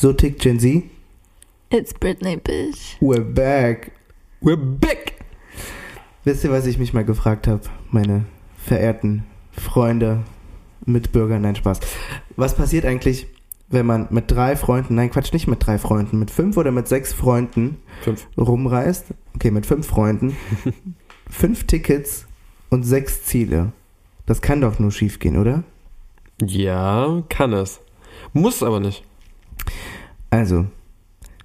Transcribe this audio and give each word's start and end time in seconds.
So 0.00 0.12
tickt 0.12 0.40
Gen 0.42 0.60
Z. 0.60 0.84
It's 1.70 1.92
Britney, 1.92 2.36
bitch. 2.36 2.96
We're 3.00 3.20
back. 3.20 3.90
We're 4.40 4.56
back! 4.56 5.14
Wisst 6.22 6.44
ihr, 6.44 6.52
was 6.52 6.66
ich 6.66 6.78
mich 6.78 6.94
mal 6.94 7.04
gefragt 7.04 7.48
habe, 7.48 7.62
meine 7.90 8.24
verehrten 8.56 9.24
Freunde, 9.50 10.22
Mitbürger, 10.86 11.40
nein, 11.40 11.56
Spaß. 11.56 11.80
Was 12.36 12.54
passiert 12.54 12.84
eigentlich, 12.84 13.26
wenn 13.70 13.86
man 13.86 14.06
mit 14.10 14.30
drei 14.30 14.54
Freunden, 14.54 14.94
nein, 14.94 15.10
Quatsch, 15.10 15.32
nicht 15.32 15.48
mit 15.48 15.66
drei 15.66 15.78
Freunden, 15.78 16.20
mit 16.20 16.30
fünf 16.30 16.56
oder 16.56 16.70
mit 16.70 16.86
sechs 16.86 17.12
Freunden 17.12 17.78
Fünf. 18.02 18.28
rumreist? 18.38 19.06
Okay, 19.34 19.50
mit 19.50 19.66
fünf 19.66 19.88
Freunden, 19.88 20.36
fünf 21.28 21.66
Tickets 21.66 22.28
und 22.70 22.84
sechs 22.84 23.24
Ziele. 23.24 23.72
Das 24.26 24.42
kann 24.42 24.60
doch 24.60 24.78
nur 24.78 24.92
schief 24.92 25.18
gehen, 25.18 25.36
oder? 25.36 25.64
Ja, 26.40 27.20
kann 27.28 27.52
es. 27.52 27.80
Muss 28.32 28.62
aber 28.62 28.78
nicht. 28.78 29.02
Also, 30.30 30.66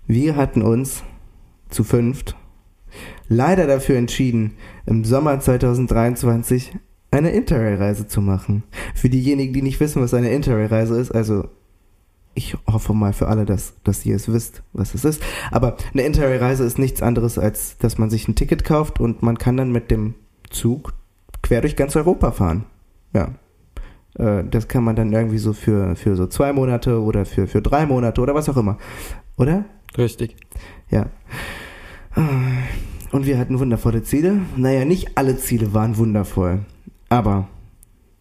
wir 0.08 0.36
hatten 0.36 0.62
uns 0.62 1.04
zu 1.70 1.84
fünft 1.84 2.36
leider 3.28 3.68
dafür 3.68 3.98
entschieden, 3.98 4.54
im 4.86 5.04
Sommer 5.04 5.40
2023 5.40 6.78
eine 7.12 7.32
Interrail-Reise 7.32 8.08
zu 8.08 8.22
machen. 8.22 8.64
Für 8.96 9.10
diejenigen, 9.10 9.54
die 9.54 9.62
nicht 9.62 9.80
wissen, 9.80 10.02
was 10.02 10.14
eine 10.14 10.32
Interrail-Reise 10.32 11.00
ist, 11.00 11.12
also 11.12 11.50
ich 12.36 12.58
hoffe 12.68 12.94
mal 12.94 13.14
für 13.14 13.28
alle, 13.28 13.46
dass, 13.46 13.76
dass 13.84 14.06
ihr 14.06 14.16
es 14.16 14.32
wisst, 14.32 14.64
was 14.74 14.96
es 14.96 15.06
ist. 15.06 15.22
Aber 15.52 15.78
eine 15.94 16.04
Interrail-Reise 16.04 16.64
ist 16.64 16.80
nichts 16.80 17.02
anderes, 17.04 17.38
als 17.38 17.78
dass 17.78 18.00
man 18.00 18.10
sich 18.10 18.28
ein 18.28 18.36
Ticket 18.36 18.64
kauft 18.64 19.00
und 19.00 19.22
man 19.22 19.38
kann 19.38 19.58
dann 19.58 19.72
mit 19.72 19.92
dem 19.92 20.16
Zug 20.50 20.94
quer 21.44 21.62
durch 21.62 21.76
ganz 21.76 21.96
Europa 21.96 22.32
fahren. 22.32 22.66
Ja. 23.14 23.30
Äh, 24.18 24.44
Das 24.50 24.68
kann 24.68 24.84
man 24.84 24.96
dann 24.96 25.12
irgendwie 25.12 25.38
so 25.38 25.54
für, 25.54 25.96
für 25.96 26.16
so 26.16 26.28
zwei 26.28 26.54
Monate 26.54 27.02
oder 27.02 27.26
für, 27.26 27.48
für 27.48 27.62
drei 27.62 27.86
Monate 27.86 28.22
oder 28.22 28.36
was 28.36 28.50
auch 28.50 28.58
immer. 28.58 28.78
Oder? 29.38 29.66
Richtig. 29.98 30.36
Ja. 30.90 31.08
Und 33.12 33.26
wir 33.26 33.38
hatten 33.38 33.60
wundervolle 33.60 34.04
Ziele. 34.04 34.40
Naja, 34.56 34.86
nicht 34.86 35.18
alle 35.18 35.38
Ziele 35.38 35.74
waren 35.74 35.98
wundervoll. 35.98 36.60
Aber 37.10 37.48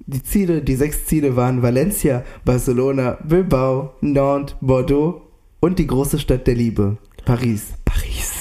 die 0.07 0.23
Ziele, 0.23 0.63
die 0.63 0.75
sechs 0.77 1.07
Ziele 1.07 1.37
waren 1.37 1.63
Valencia, 1.63 2.25
Barcelona, 2.45 3.19
Bilbao, 3.25 3.95
Nantes, 4.01 4.57
Bordeaux 4.61 5.23
und 5.61 5.79
die 5.79 5.87
große 5.87 6.19
Stadt 6.19 6.47
der 6.47 6.55
Liebe, 6.55 6.97
Paris. 7.25 7.75
Paris. 7.85 8.33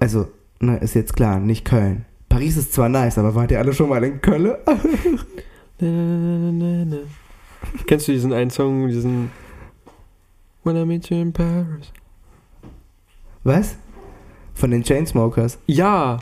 Also, 0.00 0.28
na, 0.60 0.76
ist 0.76 0.94
jetzt 0.94 1.14
klar, 1.14 1.38
nicht 1.40 1.64
Köln. 1.64 2.04
Paris 2.28 2.56
ist 2.56 2.72
zwar 2.72 2.88
nice, 2.88 3.18
aber 3.18 3.34
wart 3.34 3.50
ihr 3.50 3.58
alle 3.58 3.72
schon 3.72 3.88
mal 3.88 4.02
in 4.04 4.20
Köln? 4.20 4.54
Na, 5.80 5.88
na, 6.52 6.84
na. 6.84 6.96
Kennst 7.86 8.08
du 8.08 8.12
diesen 8.12 8.32
einen 8.32 8.50
Song, 8.50 8.88
diesen 8.88 9.30
When 10.64 10.76
I 10.76 10.84
Meet 10.84 11.10
You 11.10 11.20
in 11.20 11.32
Paris? 11.32 11.92
Was? 13.44 13.76
Von 14.54 14.70
den 14.72 14.82
Chainsmokers? 14.84 15.58
Ja. 15.66 16.18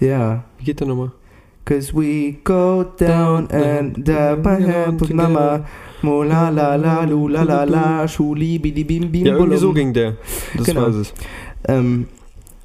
Ja. 0.00 0.44
Wie 0.58 0.64
geht 0.64 0.80
der 0.80 0.86
nochmal? 0.86 1.12
Cause 1.64 1.92
we 1.94 2.32
go 2.44 2.84
down 2.98 3.50
and 3.50 4.06
down 4.06 4.42
by 4.42 4.56
hand 4.62 5.00
with 5.00 5.12
mama. 5.12 5.66
Mo 6.02 6.22
la 6.22 6.48
la 6.50 6.76
la 6.76 7.02
lu 7.04 7.28
la 7.28 7.42
la 7.42 7.64
la 7.64 8.06
schuli 8.08 8.58
bidi 8.58 8.84
bim 8.84 9.10
bim 9.10 9.26
Ja, 9.26 9.34
irgendwie 9.36 9.58
so 9.58 9.72
ging 9.72 9.92
der. 9.92 10.16
Das 10.56 10.66
Genau. 10.66 10.82
war 10.82 10.88
es. 10.88 11.12
Ähm, 11.66 12.06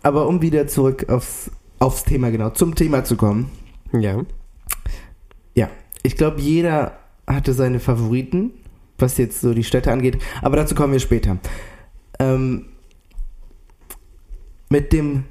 aber 0.03 0.27
um 0.27 0.41
wieder 0.41 0.67
zurück 0.67 1.09
aufs, 1.09 1.51
aufs 1.79 2.03
Thema, 2.05 2.29
genau, 2.31 2.51
zum 2.51 2.75
Thema 2.75 3.03
zu 3.03 3.15
kommen. 3.17 3.49
Ja. 3.93 4.17
Ich 6.03 6.17
glaube, 6.17 6.41
jeder 6.41 6.97
hatte 7.25 7.53
seine 7.53 7.79
Favoriten, 7.79 8.51
was 8.97 9.17
jetzt 9.17 9.41
so 9.41 9.53
die 9.53 9.63
Städte 9.63 9.91
angeht. 9.91 10.17
Aber 10.41 10.57
dazu 10.57 10.75
kommen 10.75 10.93
wir 10.93 10.99
später. 10.99 11.37
Ähm, 12.19 12.65
mit 14.69 14.93
dem, 14.93 15.23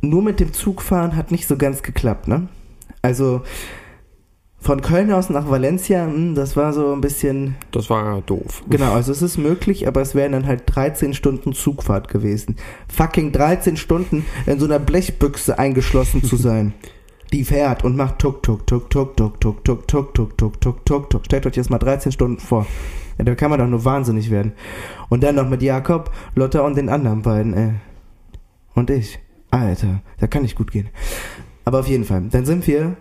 nur 0.00 0.22
mit 0.22 0.40
dem 0.40 0.52
Zugfahren 0.52 1.16
hat 1.16 1.30
nicht 1.30 1.46
so 1.46 1.56
ganz 1.56 1.82
geklappt, 1.82 2.28
ne? 2.28 2.48
Also 3.00 3.42
von 4.60 4.82
Köln 4.82 5.12
aus 5.12 5.30
nach 5.30 5.48
Valencia, 5.48 6.04
hm, 6.04 6.34
das 6.34 6.56
war 6.56 6.72
so 6.72 6.92
ein 6.92 7.00
bisschen 7.00 7.54
Das 7.70 7.88
war 7.90 8.20
doof. 8.22 8.64
Genau, 8.68 8.92
also 8.92 9.12
es 9.12 9.22
ist 9.22 9.38
möglich, 9.38 9.86
aber 9.86 10.00
es 10.02 10.14
wären 10.14 10.32
dann 10.32 10.46
halt 10.46 10.64
13 10.66 11.14
Stunden 11.14 11.52
Zugfahrt 11.52 12.08
gewesen. 12.08 12.56
Fucking 12.88 13.30
13 13.30 13.76
Stunden 13.76 14.26
in 14.46 14.58
so 14.58 14.66
einer 14.66 14.80
Blechbüchse 14.80 15.58
eingeschlossen 15.58 16.22
zu 16.24 16.36
sein. 16.36 16.74
Die 17.32 17.44
fährt 17.44 17.84
und 17.84 17.96
macht 17.96 18.18
tuk 18.18 18.42
tuk 18.42 18.66
tuk 18.66 18.88
tuk 18.90 19.16
tuk 19.16 19.40
tuk 19.40 19.64
tuk 19.64 19.86
tuk 19.86 20.14
tuk 20.14 20.36
tuk 20.36 20.60
tuk 20.60 20.84
tuk 20.86 21.10
tuk. 21.10 21.24
Stellt 21.24 21.46
euch 21.46 21.56
jetzt 21.56 21.70
mal 21.70 21.78
13 21.78 22.12
Stunden 22.12 22.38
vor. 22.38 22.66
Ja, 23.18 23.24
da 23.24 23.34
kann 23.34 23.50
man 23.50 23.58
doch 23.58 23.66
nur 23.66 23.84
wahnsinnig 23.84 24.30
werden. 24.30 24.52
Und 25.08 25.22
dann 25.22 25.34
noch 25.34 25.48
mit 25.48 25.62
Jakob, 25.62 26.10
Lotta 26.34 26.60
und 26.60 26.76
den 26.76 26.88
anderen 26.88 27.22
beiden, 27.22 27.54
ey. 27.54 27.74
Und 28.74 28.90
ich. 28.90 29.18
Alter, 29.50 30.02
da 30.18 30.26
kann 30.26 30.42
nicht 30.42 30.56
gut 30.56 30.70
gehen. 30.70 30.88
Aber 31.64 31.80
auf 31.80 31.88
jeden 31.88 32.04
Fall, 32.04 32.22
dann 32.30 32.44
sind 32.44 32.66
wir 32.66 32.96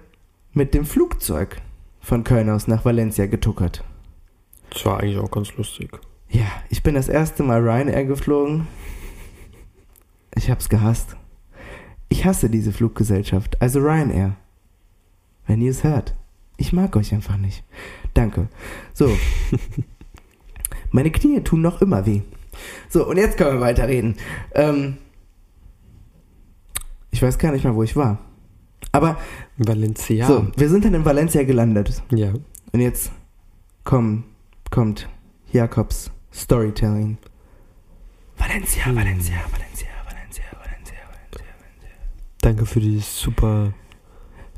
mit 0.53 0.73
dem 0.73 0.85
Flugzeug 0.85 1.61
von 1.99 2.23
Köln 2.23 2.49
aus 2.49 2.67
nach 2.67 2.85
Valencia 2.85 3.25
getuckert. 3.25 3.83
Das 4.69 4.85
war 4.85 4.99
eigentlich 4.99 5.19
auch 5.19 5.31
ganz 5.31 5.55
lustig. 5.55 5.89
Ja, 6.29 6.45
ich 6.69 6.83
bin 6.83 6.95
das 6.95 7.09
erste 7.09 7.43
Mal 7.43 7.61
Ryanair 7.61 8.05
geflogen. 8.05 8.67
Ich 10.35 10.49
hab's 10.49 10.69
gehasst. 10.69 11.15
Ich 12.09 12.25
hasse 12.25 12.49
diese 12.49 12.71
Fluggesellschaft, 12.71 13.61
also 13.61 13.79
Ryanair. 13.79 14.35
Wenn 15.45 15.61
ihr 15.61 15.71
es 15.71 15.83
hört. 15.83 16.15
Ich 16.57 16.73
mag 16.73 16.95
euch 16.95 17.13
einfach 17.13 17.37
nicht. 17.37 17.63
Danke. 18.13 18.47
So. 18.93 19.09
Meine 20.91 21.11
Knie 21.11 21.41
tun 21.41 21.61
noch 21.61 21.81
immer 21.81 22.05
weh. 22.05 22.21
So, 22.89 23.07
und 23.07 23.17
jetzt 23.17 23.37
können 23.37 23.53
wir 23.59 23.61
weiterreden. 23.61 24.15
Ähm, 24.55 24.97
ich 27.11 27.21
weiß 27.21 27.37
gar 27.37 27.51
nicht 27.51 27.63
mal, 27.63 27.75
wo 27.75 27.83
ich 27.83 27.95
war. 27.95 28.19
Aber, 28.91 29.17
Valencia. 29.57 30.25
so, 30.27 30.47
wir 30.55 30.69
sind 30.69 30.85
dann 30.85 30.93
in 30.93 31.05
Valencia 31.05 31.43
gelandet. 31.43 32.01
Ja. 32.11 32.33
Und 32.71 32.79
jetzt 32.79 33.11
komm, 33.83 34.23
kommt 34.71 35.07
Jakobs 35.51 36.11
Storytelling. 36.33 37.17
Valencia, 38.37 38.85
Hm. 38.85 38.95
Valencia, 38.95 39.35
Valencia, 39.35 39.35
Valencia, 39.35 39.37
Valencia, 39.51 39.51
Valencia. 39.51 39.87
Danke 42.41 42.65
für 42.65 42.79
die 42.79 42.99
super. 42.99 43.73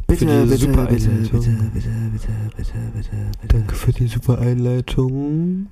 Bitte, 0.07 0.25
Für 0.27 0.43
bitte, 0.43 0.57
super 0.57 0.85
bitte, 0.85 1.09
Einleitung. 1.09 1.39
bitte, 1.39 1.71
bitte, 1.73 1.89
bitte, 2.13 2.31
bitte, 2.55 2.73
bitte, 2.93 3.31
bitte. 3.41 3.47
Danke 3.47 3.75
für 3.75 3.91
die 3.91 4.07
super 4.07 4.39
Einleitung. 4.39 5.67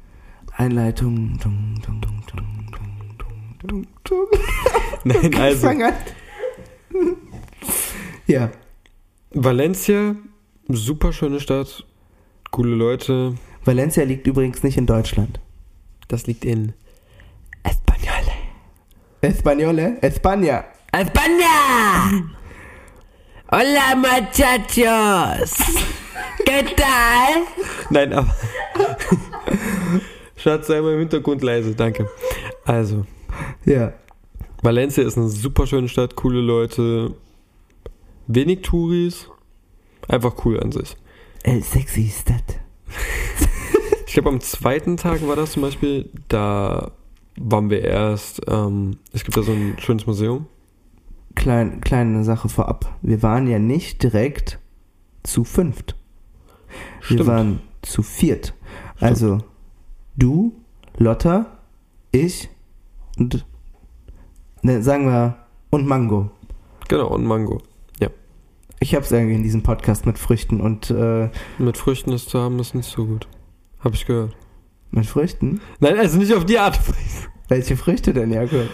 Einleitung. 0.55 1.37
Dung, 1.39 1.75
dung, 1.83 2.01
dung, 2.01 2.23
dung, 2.31 3.67
dung, 3.67 3.87
dung. 4.03 4.27
Nein, 5.03 5.31
Ich 5.31 5.39
also. 5.39 5.69
Ja, 8.27 8.51
Valencia, 9.31 10.15
super 10.67 11.13
schöne 11.13 11.39
Stadt. 11.39 11.85
Coole 12.51 12.75
Leute. 12.75 13.35
Valencia 13.63 14.03
liegt 14.03 14.27
übrigens 14.27 14.63
nicht 14.63 14.77
in 14.77 14.85
Deutschland. 14.85 15.39
Das 16.09 16.27
liegt 16.27 16.43
in 16.43 16.73
Españole. 17.63 18.31
Españole, 19.21 19.99
España. 20.01 20.65
España! 20.93 22.23
Hola, 23.51 23.95
muchachos! 23.95 25.51
¿Qué 26.45 26.63
tal? 26.75 27.43
Nein, 27.89 28.13
aber. 28.13 28.33
Schatz, 30.37 30.67
sei 30.67 30.81
mal 30.81 30.93
im 30.93 30.99
Hintergrund 30.99 31.43
leise, 31.43 31.75
danke. 31.75 32.09
Also, 32.65 33.05
Ja, 33.65 33.93
Valencia 34.63 35.03
ist 35.03 35.17
eine 35.17 35.27
super 35.27 35.67
schöne 35.67 35.89
Stadt, 35.89 36.15
coole 36.15 36.41
Leute, 36.41 37.13
wenig 38.27 38.61
Touris, 38.61 39.29
einfach 40.07 40.33
cool 40.45 40.59
an 40.59 40.71
sich. 40.71 40.95
El 41.43 41.63
sexy 41.63 42.09
Stadt. 42.09 42.59
Ich 44.05 44.13
glaube, 44.13 44.29
am 44.29 44.39
zweiten 44.41 44.97
Tag 44.97 45.25
war 45.27 45.35
das 45.35 45.51
zum 45.51 45.61
Beispiel, 45.61 46.09
da 46.29 46.91
waren 47.37 47.69
wir 47.69 47.83
erst, 47.83 48.41
ähm, 48.47 48.97
es 49.13 49.23
gibt 49.23 49.37
da 49.37 49.43
so 49.43 49.51
ein 49.51 49.75
schönes 49.79 50.07
Museum. 50.07 50.47
Klein, 51.37 51.81
kleine 51.81 52.23
Sache 52.23 52.49
vorab. 52.49 52.97
Wir 53.01 53.21
waren 53.21 53.47
ja 53.47 53.59
nicht 53.59 54.01
direkt 54.03 54.59
zu 55.23 55.43
fünft. 55.43 55.95
Wir 56.99 57.05
Stimmt. 57.17 57.27
waren 57.27 57.61
zu 57.81 58.01
viert. 58.03 58.53
Also 58.99 59.39
du, 60.15 60.53
Lotta, 60.97 61.59
ich 62.11 62.49
und 63.17 63.45
ne, 64.63 64.81
sagen 64.81 65.05
wir 65.07 65.37
und 65.69 65.87
Mango. 65.87 66.31
Genau, 66.87 67.07
und 67.07 67.25
Mango. 67.25 67.61
Ich 68.79 68.93
hab's 68.93 69.11
irgendwie 69.11 69.35
in 69.35 69.41
diesem 69.41 69.63
Podcast 69.63 70.05
mit 70.05 70.19
Früchten 70.19 70.61
und 70.61 70.91
äh, 70.91 71.29
Mit 71.57 71.77
Früchten 71.77 72.11
das 72.11 72.27
zu 72.27 72.39
haben, 72.39 72.59
ist 72.59 72.75
nicht 72.75 72.89
so 72.89 73.05
gut. 73.07 73.27
Hab 73.79 73.93
ich 73.95 74.05
gehört. 74.05 74.35
mit 74.91 75.07
Früchten? 75.07 75.61
Nein, 75.79 75.97
also 75.97 76.19
nicht 76.19 76.33
auf 76.33 76.45
die 76.45 76.59
Art. 76.59 76.79
Welche 77.47 77.75
Früchte 77.75 78.13
denn, 78.13 78.31
Jakob? 78.31 78.67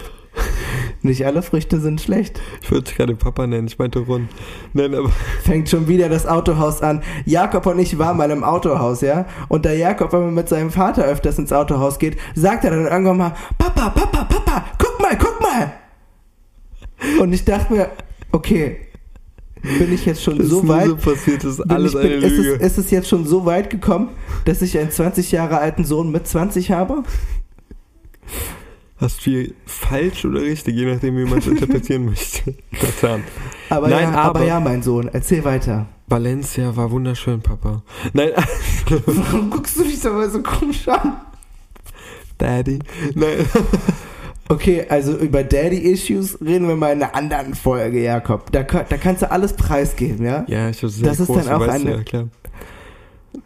Nicht 1.04 1.26
alle 1.26 1.42
Früchte 1.42 1.80
sind 1.80 2.00
schlecht. 2.00 2.40
Ich 2.62 2.72
wollte 2.72 2.84
dich 2.84 2.96
gerade 2.96 3.14
Papa 3.14 3.46
nennen, 3.46 3.66
ich 3.66 3.78
meinte 3.78 3.98
Ron. 3.98 4.26
Nein, 4.72 4.94
aber 4.94 5.10
Fängt 5.44 5.68
schon 5.68 5.86
wieder 5.86 6.08
das 6.08 6.26
Autohaus 6.26 6.80
an. 6.80 7.02
Jakob 7.26 7.66
und 7.66 7.78
ich 7.78 7.98
waren 7.98 8.16
mal 8.16 8.30
im 8.30 8.42
Autohaus, 8.42 9.02
ja? 9.02 9.26
Und 9.48 9.66
da 9.66 9.72
Jakob 9.72 10.14
immer 10.14 10.30
mit 10.30 10.48
seinem 10.48 10.70
Vater 10.70 11.04
öfters 11.04 11.38
ins 11.38 11.52
Autohaus 11.52 11.98
geht, 11.98 12.16
sagt 12.34 12.64
er 12.64 12.70
dann 12.70 12.86
irgendwann 12.86 13.18
mal, 13.18 13.34
Papa, 13.58 13.90
Papa, 13.90 14.24
Papa, 14.24 14.64
guck 14.78 14.98
mal, 14.98 15.18
guck 15.18 15.40
mal. 15.42 15.72
Und 17.20 17.34
ich 17.34 17.44
dachte 17.44 17.70
mir, 17.70 17.90
okay, 18.32 18.78
bin 19.60 19.92
ich 19.92 20.06
jetzt 20.06 20.22
schon 20.22 20.38
Das 20.38 20.46
so 20.46 20.66
weit, 20.66 20.86
so 20.86 20.96
passiert, 20.96 21.44
das 21.44 21.58
ist 21.58 21.68
bin 21.68 21.70
alles 21.70 21.92
ich, 21.92 22.00
eine 22.00 22.08
bin, 22.08 22.22
ist, 22.22 22.32
es, 22.32 22.38
Lüge. 22.38 22.64
ist 22.64 22.78
es 22.78 22.90
jetzt 22.90 23.08
schon 23.10 23.26
so 23.26 23.44
weit 23.44 23.68
gekommen, 23.68 24.08
dass 24.46 24.62
ich 24.62 24.78
einen 24.78 24.90
20 24.90 25.32
Jahre 25.32 25.58
alten 25.58 25.84
Sohn 25.84 26.10
mit 26.10 26.26
20 26.26 26.70
habe? 26.70 27.02
Hast 29.04 29.20
viel 29.20 29.54
falsch 29.66 30.24
oder 30.24 30.40
richtig, 30.40 30.74
je 30.76 30.86
nachdem, 30.92 31.16
wie 31.18 31.24
man 31.24 31.38
es 31.38 31.46
interpretieren 31.54 32.06
möchte. 32.06 32.54
Getan. 32.72 33.22
Aber, 33.68 33.88
Nein, 33.88 34.12
ja, 34.12 34.18
aber 34.18 34.40
aber- 34.40 34.44
ja, 34.46 34.60
mein 34.60 34.82
Sohn, 34.82 35.08
erzähl 35.12 35.44
weiter. 35.44 35.86
Valencia 36.06 36.74
war 36.76 36.90
wunderschön, 36.90 37.40
Papa. 37.40 37.82
Nein, 38.12 38.30
Warum 39.06 39.50
guckst 39.50 39.76
du 39.78 39.84
mich 39.84 40.00
so 40.00 40.10
mal 40.10 40.28
so 40.30 40.42
komisch 40.42 40.86
an? 40.88 41.16
Daddy. 42.38 42.78
Nein. 43.14 43.44
Okay, 44.46 44.84
also 44.90 45.16
über 45.16 45.42
Daddy-Issues 45.42 46.38
reden 46.42 46.68
wir 46.68 46.76
mal 46.76 46.92
in 46.92 47.02
einer 47.02 47.14
anderen 47.14 47.54
Folge, 47.54 48.02
Jakob. 48.02 48.52
Da, 48.52 48.62
da 48.62 48.96
kannst 48.98 49.22
du 49.22 49.30
alles 49.30 49.54
preisgeben, 49.54 50.22
ja? 50.26 50.44
Ja, 50.48 50.68
ich 50.68 50.76
habe 50.82 50.90
sehr 50.90 51.08
Das 51.08 51.18
ist 51.18 51.30
dann 51.30 51.48
auch 51.48 51.66
eine- 51.66 51.90
Ja, 51.96 52.02
klar. 52.02 52.28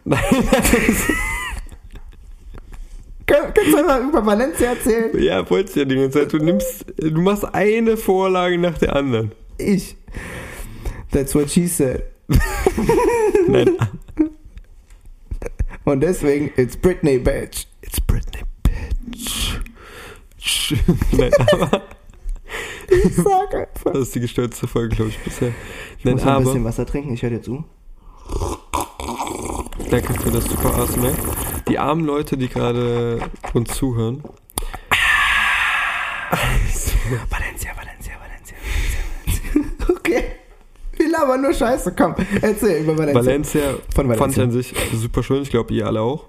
Nein, 0.03 0.19
das 0.51 0.73
ist, 0.73 1.03
Kannst 3.29 3.73
du 3.73 3.83
mal 3.85 4.01
über 4.03 4.25
Valencia 4.25 4.69
erzählen? 4.71 5.11
ja, 5.21 5.47
wolltest 5.49 5.75
ja 5.75 5.85
die 5.85 5.95
ganze 5.95 6.19
Zeit. 6.19 6.33
Du 6.33 6.37
nimmst, 6.39 6.85
du 6.97 7.21
machst 7.21 7.45
eine 7.53 7.95
Vorlage 7.97 8.57
nach 8.57 8.77
der 8.77 8.95
anderen. 8.95 9.31
Ich. 9.57 9.95
That's 11.11 11.35
what 11.35 11.49
she 11.49 11.67
said. 11.67 12.03
Nein, 13.47 13.71
Und 15.85 16.01
deswegen, 16.01 16.51
it's 16.57 16.77
Britney, 16.77 17.17
bitch. 17.17 17.65
it's 17.81 17.99
Britney, 18.01 18.41
bitch. 18.63 19.59
Nein, 21.11 21.31
aber 21.51 21.81
Ich 22.89 23.15
sag 23.15 23.53
einfach. 23.55 23.93
das 23.93 24.01
ist 24.03 24.15
die 24.15 24.19
gestürzte 24.19 24.67
Folge, 24.67 24.95
glaube 24.95 25.09
ich, 25.11 25.19
bisher. 25.19 25.51
Ich 25.97 26.05
Nein, 26.05 26.15
muss 26.15 26.23
mal 26.23 26.31
ein 26.31 26.35
aber, 26.37 26.45
bisschen 26.45 26.63
Wasser 26.63 26.85
trinken, 26.85 27.13
ich 27.13 27.23
höre 27.23 27.31
dir 27.31 27.41
zu. 27.41 27.63
danke 29.89 30.13
für 30.13 30.29
das 30.31 30.45
super 30.45 30.75
ASMR. 30.77 31.13
Die 31.69 31.79
armen 31.79 32.05
Leute, 32.05 32.37
die 32.37 32.49
gerade 32.49 33.19
uns 33.53 33.75
zuhören. 33.75 34.23
Valencia, 36.31 36.97
Valencia, 37.29 37.71
Valencia, 37.75 38.13
Valencia, 38.19 38.55
Valencia. 39.55 39.95
Okay. 39.97 40.23
Wir 40.97 41.09
labern 41.09 41.41
nur 41.41 41.53
Scheiße, 41.53 41.93
komm. 41.97 42.15
Erzähl 42.41 42.83
über 42.83 42.97
Valencia. 42.97 43.23
Valencia 43.25 43.61
Von 43.95 44.05
fand 44.07 44.13
ich 44.13 44.19
Valencia. 44.19 44.43
an 44.43 44.51
sich 44.51 44.73
super 44.93 45.23
schön. 45.23 45.41
Ich 45.43 45.49
glaube, 45.49 45.73
ihr 45.73 45.87
alle 45.87 46.01
auch. 46.01 46.25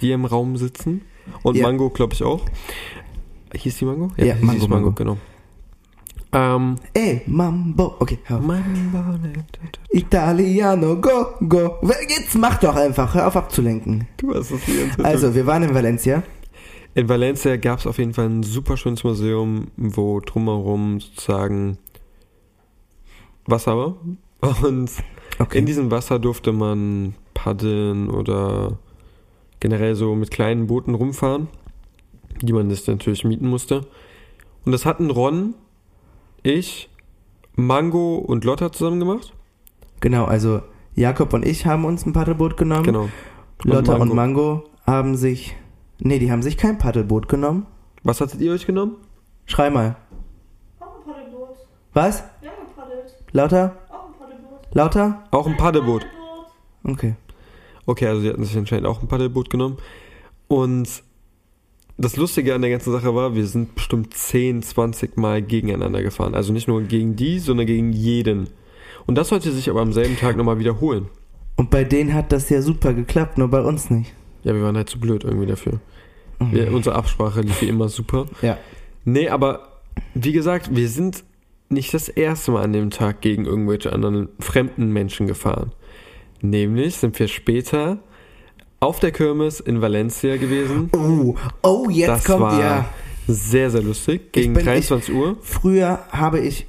Die 0.00 0.12
im 0.12 0.24
Raum 0.24 0.56
sitzen. 0.56 1.02
Und 1.42 1.56
Ja. 1.56 1.62
Mango, 1.66 1.90
glaube 1.90 2.14
ich, 2.14 2.22
auch. 2.22 2.44
Hieß 3.54 3.78
die 3.78 3.84
Mango? 3.84 4.10
Ja, 4.16 4.34
hieß 4.34 4.42
Mango, 4.42 4.68
Mango. 4.68 4.92
genau. 4.92 5.16
Ähm, 6.34 6.76
Ey, 6.94 7.22
Mambo. 7.26 7.96
Okay, 7.98 8.18
hör 8.24 8.38
auf. 8.38 8.42
Mambo. 8.42 9.18
Italiano, 9.90 11.00
go, 11.00 11.26
go. 11.46 11.78
Jetzt 12.08 12.34
mach 12.36 12.58
doch 12.58 12.74
einfach, 12.74 13.14
hör 13.14 13.26
auf 13.28 13.36
abzulenken. 13.36 14.08
Du 14.16 14.34
hast 14.34 14.50
es 14.50 14.64
Zeit. 14.64 15.04
Also, 15.04 15.34
wir 15.34 15.46
waren 15.46 15.62
in 15.62 15.74
Valencia. 15.74 16.22
In 16.94 17.08
Valencia 17.08 17.56
gab 17.56 17.78
es 17.78 17.86
auf 17.86 17.98
jeden 17.98 18.14
Fall 18.14 18.26
ein 18.28 18.42
super 18.42 18.76
schönes 18.76 19.04
Museum, 19.04 19.68
wo 19.76 20.20
drumherum 20.20 21.00
sozusagen 21.00 21.78
Wasser 23.46 23.76
war. 23.76 23.96
Und 24.62 24.90
Okay. 25.38 25.58
in 25.58 25.66
diesem 25.66 25.90
Wasser 25.90 26.18
durfte 26.18 26.52
man 26.52 27.14
paddeln 27.34 28.10
oder 28.10 28.78
generell 29.60 29.94
so 29.94 30.14
mit 30.14 30.30
kleinen 30.30 30.66
Booten 30.66 30.94
rumfahren, 30.94 31.48
die 32.42 32.52
man 32.52 32.68
das 32.68 32.86
natürlich 32.86 33.24
mieten 33.24 33.48
musste. 33.48 33.86
Und 34.64 34.72
das 34.72 34.84
hatten 34.84 35.10
Ron, 35.10 35.54
ich, 36.42 36.88
Mango 37.54 38.16
und 38.16 38.44
Lotta 38.44 38.72
zusammen 38.72 39.00
gemacht. 39.00 39.32
Genau, 40.00 40.24
also 40.24 40.62
Jakob 40.94 41.32
und 41.32 41.46
ich 41.46 41.66
haben 41.66 41.84
uns 41.84 42.04
ein 42.06 42.12
Paddelboot 42.12 42.56
genommen. 42.56 42.84
Genau. 42.84 43.08
Lotta 43.64 43.94
und 43.96 44.14
Mango 44.14 44.64
haben 44.86 45.16
sich. 45.16 45.56
Nee, 45.98 46.18
die 46.18 46.32
haben 46.32 46.42
sich 46.42 46.56
kein 46.56 46.78
Paddelboot 46.78 47.28
genommen. 47.28 47.66
Was 48.02 48.20
hattet 48.20 48.40
ihr 48.40 48.52
euch 48.52 48.66
genommen? 48.66 48.96
Schrei 49.46 49.70
mal. 49.70 49.96
Auch 50.80 50.96
ein 50.96 51.04
Paddelboot. 51.04 51.56
Was? 51.92 52.24
Wir 52.40 52.50
haben 52.50 52.66
gepaddelt. 52.66 53.16
Lauter? 53.30 53.76
Auch 53.88 54.06
ein 54.06 54.14
Paddelboot. 54.18 54.74
Lauter? 54.74 55.24
Auch 55.30 55.46
ein 55.46 55.56
Paddelboot. 55.56 56.06
Okay. 56.84 57.14
Okay, 57.86 58.06
also 58.06 58.22
die 58.22 58.30
hatten 58.30 58.44
sich 58.44 58.56
anscheinend 58.56 58.86
auch 58.86 59.00
ein 59.00 59.08
Paddelboot 59.08 59.50
genommen. 59.50 59.78
Und 60.48 61.02
das 61.98 62.16
Lustige 62.16 62.54
an 62.54 62.62
der 62.62 62.70
ganzen 62.70 62.92
Sache 62.92 63.14
war, 63.14 63.34
wir 63.34 63.46
sind 63.46 63.74
bestimmt 63.74 64.14
10, 64.14 64.62
20 64.62 65.16
Mal 65.16 65.42
gegeneinander 65.42 66.02
gefahren. 66.02 66.34
Also 66.34 66.52
nicht 66.52 66.68
nur 66.68 66.82
gegen 66.82 67.16
die, 67.16 67.38
sondern 67.38 67.66
gegen 67.66 67.92
jeden. 67.92 68.48
Und 69.06 69.16
das 69.16 69.28
sollte 69.28 69.52
sich 69.52 69.68
aber 69.68 69.80
am 69.80 69.92
selben 69.92 70.16
Tag 70.16 70.36
nochmal 70.36 70.58
wiederholen. 70.58 71.08
Und 71.56 71.70
bei 71.70 71.84
denen 71.84 72.14
hat 72.14 72.32
das 72.32 72.48
ja 72.48 72.62
super 72.62 72.94
geklappt, 72.94 73.38
nur 73.38 73.48
bei 73.48 73.60
uns 73.60 73.90
nicht. 73.90 74.12
Ja, 74.42 74.54
wir 74.54 74.62
waren 74.62 74.76
halt 74.76 74.88
zu 74.88 74.98
blöd 74.98 75.24
irgendwie 75.24 75.46
dafür. 75.46 75.80
Wir, 76.50 76.72
unsere 76.72 76.96
Absprache 76.96 77.42
lief 77.42 77.62
wie 77.62 77.68
immer 77.68 77.88
super. 77.88 78.26
Ja. 78.40 78.58
Nee, 79.04 79.28
aber 79.28 79.68
wie 80.14 80.32
gesagt, 80.32 80.74
wir 80.74 80.88
sind 80.88 81.24
nicht 81.68 81.94
das 81.94 82.08
erste 82.08 82.52
Mal 82.52 82.64
an 82.64 82.72
dem 82.72 82.90
Tag 82.90 83.20
gegen 83.20 83.44
irgendwelche 83.44 83.92
anderen 83.92 84.28
fremden 84.40 84.90
Menschen 84.92 85.26
gefahren. 85.26 85.72
Nämlich 86.40 86.96
sind 86.96 87.18
wir 87.18 87.28
später 87.28 87.98
auf 88.82 88.98
der 88.98 89.12
Kirmes 89.12 89.60
in 89.60 89.80
Valencia 89.80 90.36
gewesen. 90.36 90.90
Oh, 90.92 91.36
oh, 91.62 91.88
jetzt 91.88 92.08
das 92.08 92.24
kommt 92.24 92.40
war 92.40 92.60
ja. 92.60 92.84
sehr, 93.28 93.70
sehr 93.70 93.82
lustig. 93.82 94.32
Gegen 94.32 94.54
bin- 94.54 94.64
23 94.64 95.14
Uhr. 95.14 95.36
Früher 95.40 96.00
habe 96.10 96.40
ich 96.40 96.66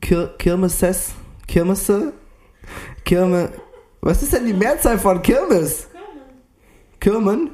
Kir 0.00 0.34
Kirmeses, 0.38 1.12
Kirmesse, 1.46 2.14
Kirme, 3.04 3.50
was 4.00 4.22
ist 4.22 4.32
denn 4.32 4.46
die 4.46 4.54
Mehrzahl 4.54 4.98
von 4.98 5.20
Kirmes? 5.20 5.88
Kirmen? 6.98 7.50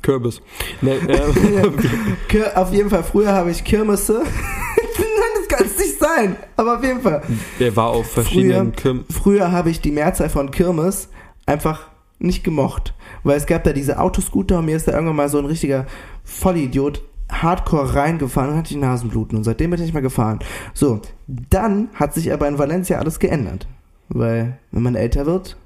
Kürbis. 0.00 0.40
Nee, 0.80 0.98
Kir 2.28 2.56
auf 2.56 2.72
jeden 2.72 2.88
Fall, 2.88 3.04
früher 3.04 3.32
habe 3.32 3.50
ich 3.50 3.62
Kirmesse. 3.62 4.22
Nein, 4.98 5.30
das 5.36 5.48
kann 5.48 5.66
es 5.66 5.78
nicht 5.78 5.98
sein. 5.98 6.36
Aber 6.56 6.78
auf 6.78 6.82
jeden 6.82 7.02
Fall. 7.02 7.22
der 7.58 7.76
war 7.76 7.88
auf 7.88 8.10
verschiedenen 8.10 8.72
Kirm 8.72 9.04
Früher 9.10 9.52
habe 9.52 9.68
ich 9.68 9.82
die 9.82 9.90
Mehrzahl 9.90 10.30
von 10.30 10.50
Kirmes 10.50 11.10
einfach 11.44 11.90
nicht 12.20 12.44
gemocht. 12.44 12.94
Weil 13.24 13.36
es 13.36 13.46
gab 13.46 13.64
da 13.64 13.72
diese 13.72 13.98
Autoscooter 13.98 14.58
und 14.60 14.66
mir 14.66 14.76
ist 14.76 14.86
da 14.86 14.92
irgendwann 14.92 15.16
mal 15.16 15.28
so 15.28 15.38
ein 15.38 15.46
richtiger 15.46 15.86
Vollidiot 16.24 17.02
hardcore 17.30 17.94
reingefahren 17.94 18.50
und 18.50 18.56
hatte 18.56 18.74
ich 18.74 18.80
Nasenbluten. 18.80 19.36
Und 19.38 19.44
seitdem 19.44 19.70
bin 19.70 19.78
ich 19.80 19.86
nicht 19.86 19.94
mehr 19.94 20.02
gefahren. 20.02 20.40
So, 20.74 21.00
dann 21.26 21.88
hat 21.94 22.14
sich 22.14 22.32
aber 22.32 22.46
in 22.48 22.58
Valencia 22.58 22.98
alles 22.98 23.18
geändert. 23.18 23.66
Weil, 24.08 24.58
wenn 24.72 24.82
man 24.82 24.94
älter 24.96 25.26
wird, 25.26 25.56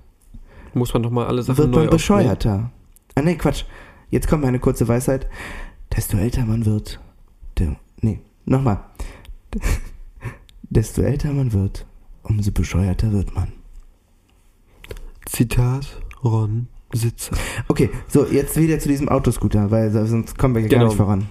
Muss 0.74 0.92
man 0.92 1.02
doch 1.02 1.10
mal 1.10 1.26
alle 1.26 1.42
Sachen 1.42 1.56
wird 1.58 1.68
neu 1.68 1.76
man 1.76 1.88
aufnehmen. 1.88 1.96
bescheuerter. 1.96 2.70
Ah, 3.14 3.22
nee, 3.22 3.36
Quatsch. 3.36 3.64
Jetzt 4.10 4.28
kommt 4.28 4.42
meine 4.42 4.58
kurze 4.58 4.86
Weisheit. 4.88 5.26
Desto 5.96 6.18
älter 6.18 6.44
man 6.44 6.66
wird, 6.66 7.00
de, 7.58 7.68
nee, 8.00 8.20
nochmal. 8.44 8.80
Desto 10.62 11.02
älter 11.02 11.32
man 11.32 11.52
wird, 11.52 11.86
umso 12.22 12.50
bescheuerter 12.52 13.12
wird 13.12 13.34
man. 13.34 13.52
Zitat 15.26 16.00
Ron 16.24 16.68
Sitzer. 16.92 17.36
Okay, 17.68 17.90
so, 18.08 18.24
jetzt 18.26 18.56
wieder 18.56 18.78
zu 18.78 18.88
diesem 18.88 19.08
Autoscooter, 19.08 19.70
weil 19.70 19.90
sonst 19.90 20.38
kommen 20.38 20.54
wir 20.54 20.60
hier 20.60 20.70
gar 20.70 20.78
Genau. 20.80 20.88
nicht 20.90 20.96
voran. 20.96 21.28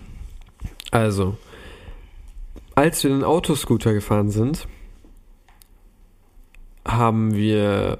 Also, 0.91 1.35
als 2.75 3.03
wir 3.03 3.11
den 3.11 3.23
Autoscooter 3.23 3.93
gefahren 3.93 4.29
sind, 4.29 4.67
haben 6.85 7.33
wir 7.33 7.99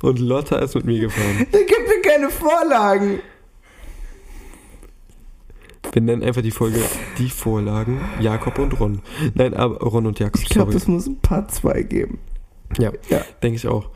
Und 0.03 0.19
Lotta 0.19 0.57
ist 0.59 0.75
mit 0.75 0.85
mir 0.87 1.01
gefahren. 1.01 1.47
Da 1.53 1.59
gibt 1.59 1.71
mir 1.89 2.01
keine 2.03 2.31
Vorlagen. 2.31 3.21
Wir 5.93 6.03
nennen 6.03 6.23
einfach 6.23 6.43
die 6.43 6.51
Folge 6.53 6.81
Die 7.19 7.29
Vorlagen 7.31 8.01
Jakob 8.21 8.59
und 8.61 8.79
Ron. 8.79 9.03
Nein, 9.35 9.55
aber 9.55 9.77
Ron 9.79 10.07
und 10.07 10.19
Jakob, 10.21 10.41
Ich 10.41 10.49
glaube, 10.49 10.73
es 10.75 10.87
muss 10.87 11.07
ein 11.07 11.19
Part 11.21 11.51
2 11.53 11.83
geben. 11.83 12.19
Ja, 12.79 12.93
Ja. 13.09 13.23
denke 13.43 13.57
ich 13.57 13.67
auch. 13.67 13.91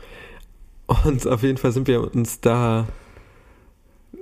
Und 0.87 1.25
auf 1.27 1.41
jeden 1.43 1.57
Fall 1.57 1.71
sind 1.71 1.87
wir 1.87 2.13
uns 2.13 2.39
da. 2.41 2.87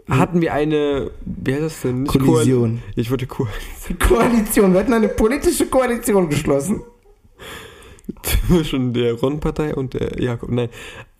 Hatten 0.09 0.41
wir 0.41 0.53
eine. 0.53 1.11
Wie 1.25 1.53
heißt 1.53 1.63
das 1.63 1.81
denn? 1.81 2.03
Nicht 2.03 2.11
Kollision. 2.19 2.79
Koal- 2.81 2.93
Ich 2.95 3.09
wollte 3.11 3.27
Ko 3.27 3.47
Koalition. 3.99 4.73
Wir 4.73 4.79
hatten 4.81 4.93
eine 4.93 5.09
politische 5.09 5.67
Koalition 5.67 6.29
geschlossen. 6.29 6.81
zwischen 8.21 8.93
der 8.93 9.13
Ron-Partei 9.13 9.73
und 9.75 9.93
der 9.93 10.21
Jakob. 10.21 10.49
Nein. 10.51 10.69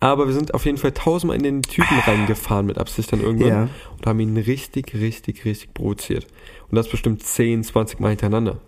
Aber 0.00 0.26
wir 0.26 0.34
sind 0.34 0.52
auf 0.52 0.66
jeden 0.66 0.76
Fall 0.76 0.92
tausendmal 0.92 1.36
in 1.38 1.42
den 1.42 1.62
Typen 1.62 1.98
reingefahren 2.00 2.66
mit 2.66 2.76
Absicht 2.78 3.10
dann 3.12 3.20
irgendwann. 3.22 3.48
Ja. 3.48 3.68
Und 3.96 4.06
haben 4.06 4.20
ihn 4.20 4.36
richtig, 4.36 4.94
richtig, 4.94 5.44
richtig 5.46 5.72
provoziert. 5.72 6.26
Und 6.70 6.76
das 6.76 6.88
bestimmt 6.88 7.22
10, 7.22 7.64
20 7.64 8.00
Mal 8.00 8.10
hintereinander. 8.10 8.58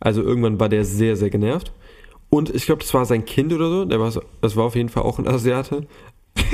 Also 0.00 0.22
irgendwann 0.22 0.58
war 0.58 0.68
der 0.68 0.84
sehr, 0.84 1.16
sehr 1.16 1.30
genervt. 1.30 1.72
Und 2.30 2.54
ich 2.54 2.66
glaube, 2.66 2.82
das 2.82 2.92
war 2.94 3.04
sein 3.06 3.24
Kind 3.24 3.52
oder 3.52 3.68
so. 3.70 3.84
Der 3.84 4.00
war 4.00 4.10
so, 4.10 4.22
das 4.42 4.54
war 4.56 4.64
auf 4.64 4.74
jeden 4.76 4.88
Fall 4.90 5.02
auch 5.04 5.18
ein 5.18 5.26
Asiate. 5.26 5.86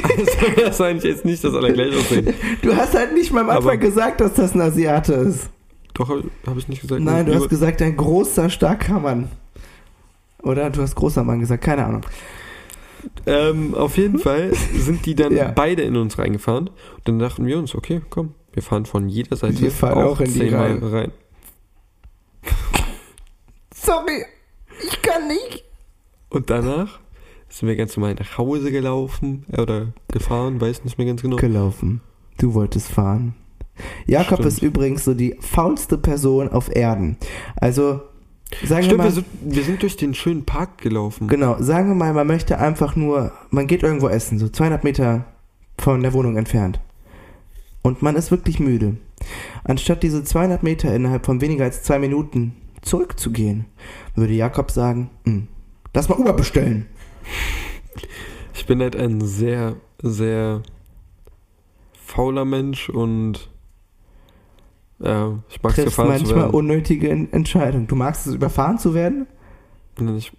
Also 0.02 0.24
das 0.56 0.80
war 0.80 0.86
eigentlich 0.86 1.04
jetzt 1.12 1.24
nicht, 1.24 1.42
dass 1.44 1.54
alle 1.54 1.72
gleich 1.72 1.94
aussehen. 1.96 2.32
Du 2.62 2.74
hast 2.74 2.94
halt 2.94 3.12
nicht 3.12 3.32
mal 3.32 3.40
am 3.40 3.50
Anfang 3.50 3.66
Aber- 3.72 3.76
gesagt, 3.76 4.20
dass 4.20 4.34
das 4.34 4.54
ein 4.54 4.60
Asiate 4.60 5.12
ist. 5.14 5.50
Doch, 5.94 6.08
habe 6.08 6.24
hab 6.46 6.56
ich 6.56 6.68
nicht 6.68 6.80
gesagt. 6.82 7.02
Nein, 7.02 7.26
du 7.26 7.32
Über- 7.32 7.40
hast 7.42 7.48
gesagt, 7.50 7.82
ein 7.82 7.96
großer, 7.96 8.50
starker 8.50 8.98
Mann. 9.00 9.28
Oder 10.42 10.70
du 10.70 10.80
hast 10.82 10.94
großer 10.94 11.22
Mann 11.24 11.40
gesagt, 11.40 11.64
keine 11.64 11.84
Ahnung. 11.84 12.02
Ähm, 13.26 13.74
auf 13.74 13.96
jeden 13.98 14.18
Fall 14.18 14.52
sind 14.74 15.04
die 15.06 15.14
dann 15.14 15.32
Ja. 15.36 15.50
beide 15.54 15.82
in 15.82 15.96
uns 15.96 16.18
reingefahren. 16.18 16.68
Und 16.68 17.08
dann 17.08 17.18
dachten 17.18 17.46
wir 17.46 17.58
uns, 17.58 17.74
okay, 17.74 18.00
komm, 18.10 18.34
wir 18.52 18.62
fahren 18.62 18.86
von 18.86 19.08
jeder 19.08 19.36
Seite 19.36 19.60
Wir 19.60 19.70
fahren 19.70 20.02
auch 20.04 20.20
in 20.20 20.32
die 20.32 20.38
zehnmal 20.38 20.78
rein. 20.78 20.82
rein. 20.82 21.12
Sorry, 23.74 24.24
ich 24.86 25.02
kann 25.02 25.28
nicht. 25.28 25.64
Und 26.30 26.50
danach 26.50 27.00
sind 27.48 27.68
wir 27.68 27.76
ganz 27.76 27.96
normal 27.96 28.14
nach 28.14 28.38
Hause 28.38 28.72
gelaufen 28.72 29.44
äh, 29.52 29.60
oder 29.60 29.92
gefahren, 30.12 30.60
weiß 30.60 30.84
nicht 30.84 30.98
mehr 30.98 31.06
ganz 31.06 31.22
genau. 31.22 31.36
Gelaufen. 31.36 32.00
Du 32.38 32.54
wolltest 32.54 32.88
fahren. 32.88 33.34
Jakob 34.06 34.38
Stimmt. 34.38 34.48
ist 34.48 34.62
übrigens 34.62 35.04
so 35.04 35.14
die 35.14 35.36
faulste 35.40 35.98
Person 35.98 36.48
auf 36.48 36.74
Erden. 36.74 37.16
Also, 37.56 38.02
sagen 38.64 38.84
Stimmt, 38.84 38.90
wir 38.90 38.96
mal, 38.98 39.04
wir 39.04 39.10
sind, 39.12 39.26
wir 39.42 39.64
sind 39.64 39.82
durch 39.82 39.96
den 39.96 40.14
schönen 40.14 40.44
Park 40.44 40.78
gelaufen. 40.78 41.28
genau, 41.28 41.56
sagen 41.60 41.88
wir 41.88 41.94
mal, 41.94 42.12
man 42.12 42.26
möchte 42.26 42.58
einfach 42.58 42.96
nur, 42.96 43.32
man 43.50 43.66
geht 43.66 43.82
irgendwo 43.82 44.08
essen, 44.08 44.38
so 44.38 44.48
200 44.48 44.84
Meter 44.84 45.24
von 45.78 46.02
der 46.02 46.12
Wohnung 46.12 46.36
entfernt. 46.36 46.80
Und 47.82 48.00
man 48.02 48.16
ist 48.16 48.30
wirklich 48.30 48.60
müde. 48.60 48.96
Anstatt 49.64 50.02
diese 50.02 50.24
200 50.24 50.62
Meter 50.62 50.94
innerhalb 50.94 51.26
von 51.26 51.40
weniger 51.40 51.64
als 51.64 51.82
zwei 51.82 51.98
Minuten 51.98 52.54
zurückzugehen, 52.82 53.66
würde 54.14 54.32
Jakob 54.32 54.70
sagen, 54.70 55.10
"Hm, 55.24 55.48
lass 55.94 56.08
mal 56.08 56.18
Uber 56.18 56.32
bestellen. 56.32 56.86
Ich 58.54 58.66
bin 58.66 58.80
halt 58.80 58.96
ein 58.96 59.20
sehr, 59.20 59.76
sehr 60.02 60.62
fauler 62.00 62.44
Mensch 62.44 62.88
und 62.88 63.50
ja, 65.00 65.38
ich 65.48 65.62
mag 65.62 65.76
es 65.76 65.84
gefahren 65.84 66.06
zu 66.06 66.22
manchmal 66.22 66.36
werden. 66.44 66.50
unnötige 66.54 67.10
En- 67.10 67.32
Entscheidungen. 67.32 67.86
Du 67.86 67.96
magst 67.96 68.26
es, 68.26 68.34
überfahren 68.34 68.78
zu 68.78 68.94
werden? 68.94 69.26
Ich, 70.16 70.32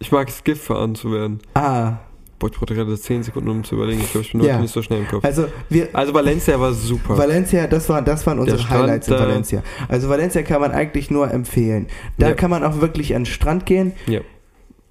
ich 0.00 0.12
mag 0.12 0.28
es, 0.28 0.44
gefahren 0.44 0.94
zu 0.94 1.12
werden. 1.12 1.40
Ah, 1.54 1.98
Boah, 2.38 2.48
ich 2.48 2.56
brauchte 2.56 2.74
gerade 2.74 2.96
10 2.96 3.24
Sekunden, 3.24 3.48
um 3.48 3.64
zu 3.64 3.74
überlegen. 3.74 4.00
Ich 4.00 4.12
glaube, 4.12 4.24
ich 4.24 4.30
bin 4.32 4.42
Ja. 4.42 4.52
heute 4.54 4.62
nicht 4.62 4.72
so 4.72 4.80
schnell 4.82 5.00
im 5.00 5.08
Kopf. 5.08 5.24
also 5.24 5.48
wir, 5.68 5.88
Also 5.92 6.14
Valencia 6.14 6.60
war 6.60 6.72
super. 6.72 7.18
Valencia, 7.18 7.66
das, 7.66 7.88
war, 7.88 8.00
das 8.00 8.24
waren 8.26 8.38
unsere 8.38 8.68
Highlights 8.70 9.08
in 9.08 9.14
Valencia. 9.14 9.62
Also 9.88 10.08
Valencia 10.08 10.42
kann 10.42 10.60
man 10.60 10.70
eigentlich 10.70 11.10
nur 11.10 11.30
empfehlen. 11.32 11.88
Da 12.16 12.28
Ja. 12.28 12.34
kann 12.34 12.50
man 12.50 12.62
auch 12.62 12.80
wirklich 12.80 13.14
an 13.16 13.22
den 13.22 13.26
Strand 13.26 13.66
gehen, 13.66 13.92
Ja. 14.06 14.20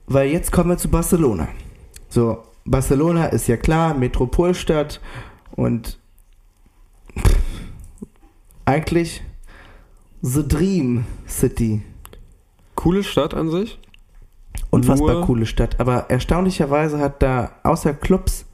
weil 0.07 0.29
jetzt 0.29 0.51
kommen 0.51 0.69
wir 0.71 0.77
zu 0.77 0.89
Barcelona. 0.89 1.47
So, 2.09 2.43
Barcelona 2.65 3.27
ist 3.27 3.47
ja 3.47 3.55
klar, 3.55 3.93
Metropolstadt 3.93 4.99
und 5.55 5.99
pff, 7.17 7.37
eigentlich 8.65 9.23
The 10.21 10.45
Dream 10.45 11.05
City. 11.27 11.81
Coole 12.75 13.03
Stadt 13.03 13.33
an 13.33 13.49
sich. 13.49 13.79
Unfassbar 14.69 15.13
Nur- 15.15 15.25
coole 15.25 15.45
Stadt, 15.45 15.79
aber 15.79 16.09
erstaunlicherweise 16.09 16.99
hat 16.99 17.21
da 17.23 17.51
außer 17.63 17.93
Clubs 17.93 18.45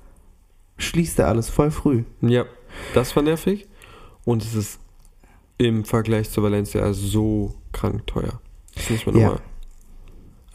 schließt 0.77 1.19
da 1.19 1.27
alles 1.27 1.49
voll 1.49 1.71
früh. 1.71 2.03
Ja, 2.21 2.45
das 2.93 3.15
war 3.15 3.23
nervig. 3.23 3.67
Und 4.25 4.43
es 4.43 4.55
ist 4.55 4.79
im 5.57 5.85
Vergleich 5.85 6.29
zu 6.29 6.41
Valencia 6.43 6.93
so 6.93 7.53
krank 7.71 8.05
teuer. 8.07 8.39
Das 8.73 8.83
ist 8.85 8.89
nicht 8.91 9.07
mehr 9.07 9.15
Ja. 9.15 9.21
normal. 9.27 9.41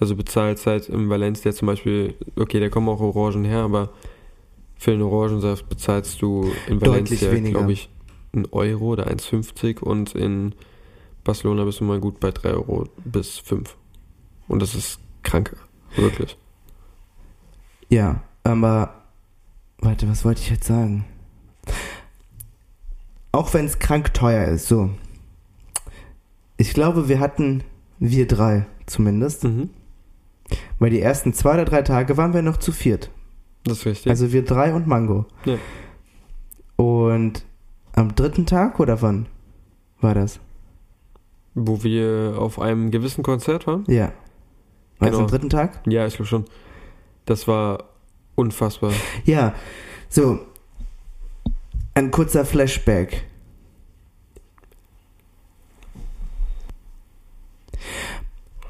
Also 0.01 0.15
bezahlt 0.17 0.65
halt 0.65 0.89
im 0.89 1.09
Valencia 1.11 1.53
zum 1.53 1.67
Beispiel, 1.67 2.15
okay, 2.37 2.61
da 2.61 2.69
kommen 2.69 2.89
auch 2.89 3.01
Orangen 3.01 3.45
her, 3.45 3.61
aber 3.61 3.91
für 4.77 4.93
einen 4.93 5.03
Orangensaft 5.03 5.69
bezahlst 5.69 6.23
du 6.23 6.51
in 6.69 6.81
Valencia, 6.81 7.35
glaube 7.35 7.73
ich, 7.73 7.91
einen 8.33 8.47
Euro 8.53 8.87
oder 8.93 9.09
1,50 9.09 9.81
und 9.83 10.15
in 10.15 10.55
Barcelona 11.25 11.65
bist 11.65 11.81
du 11.81 11.85
mal 11.85 11.99
gut 11.99 12.21
bei 12.21 12.31
3 12.31 12.51
Euro 12.51 12.85
bis 13.05 13.39
5. 13.39 13.77
Und 14.47 14.63
das 14.63 14.75
ist 14.77 15.01
krank. 15.23 15.57
Wirklich. 15.97 16.37
Ja, 17.89 18.23
aber 18.45 18.95
warte, 19.81 20.09
was 20.09 20.25
wollte 20.25 20.41
ich 20.43 20.51
jetzt 20.51 20.67
sagen? 20.67 21.05
Auch 23.33 23.53
wenn 23.55 23.67
es 23.67 23.79
krank 23.79 24.15
teuer 24.15 24.47
ist, 24.49 24.69
so. 24.69 24.91
Ich 26.57 26.73
glaube, 26.75 27.09
wir 27.09 27.21
hatten, 27.21 27.63
wir 27.99 28.27
drei 28.27 28.67
zumindest, 28.87 29.45
Mhm. 29.45 29.71
weil 30.79 30.91
die 30.91 31.01
ersten 31.01 31.33
zwei 31.33 31.55
oder 31.55 31.65
drei 31.65 31.83
Tage 31.83 32.17
waren 32.17 32.33
wir 32.35 32.43
noch 32.43 32.57
zu 32.57 32.73
viert. 32.73 33.11
Das 33.65 33.79
ist 33.79 33.87
richtig. 33.87 34.11
Also 34.11 34.33
wir 34.33 34.45
drei 34.45 34.73
und 34.75 34.87
Mango. 34.87 35.27
Ja. 35.45 35.57
Und 36.77 37.45
am 37.95 38.15
dritten 38.15 38.47
Tag 38.47 38.81
oder 38.81 39.03
wann 39.03 39.27
war 40.01 40.15
das? 40.15 40.41
Wo 41.55 41.83
wir 41.83 42.37
auf 42.39 42.61
einem 42.61 42.91
gewissen 42.91 43.23
Konzert 43.23 43.67
waren. 43.67 43.85
Ja. 43.89 44.13
War 44.99 45.09
es 45.09 45.13
Genau. 45.13 45.25
am 45.25 45.31
dritten 45.31 45.51
Tag? 45.51 45.81
Ja, 45.87 46.07
ich 46.07 46.15
glaube 46.15 46.29
schon. 46.29 46.45
Das 47.27 47.47
war 47.49 47.85
unfassbar. 48.35 48.93
Ja, 49.25 49.55
so. 50.09 50.41
Ein 51.95 52.11
kurzer 52.11 52.45
Flashback. 52.45 53.25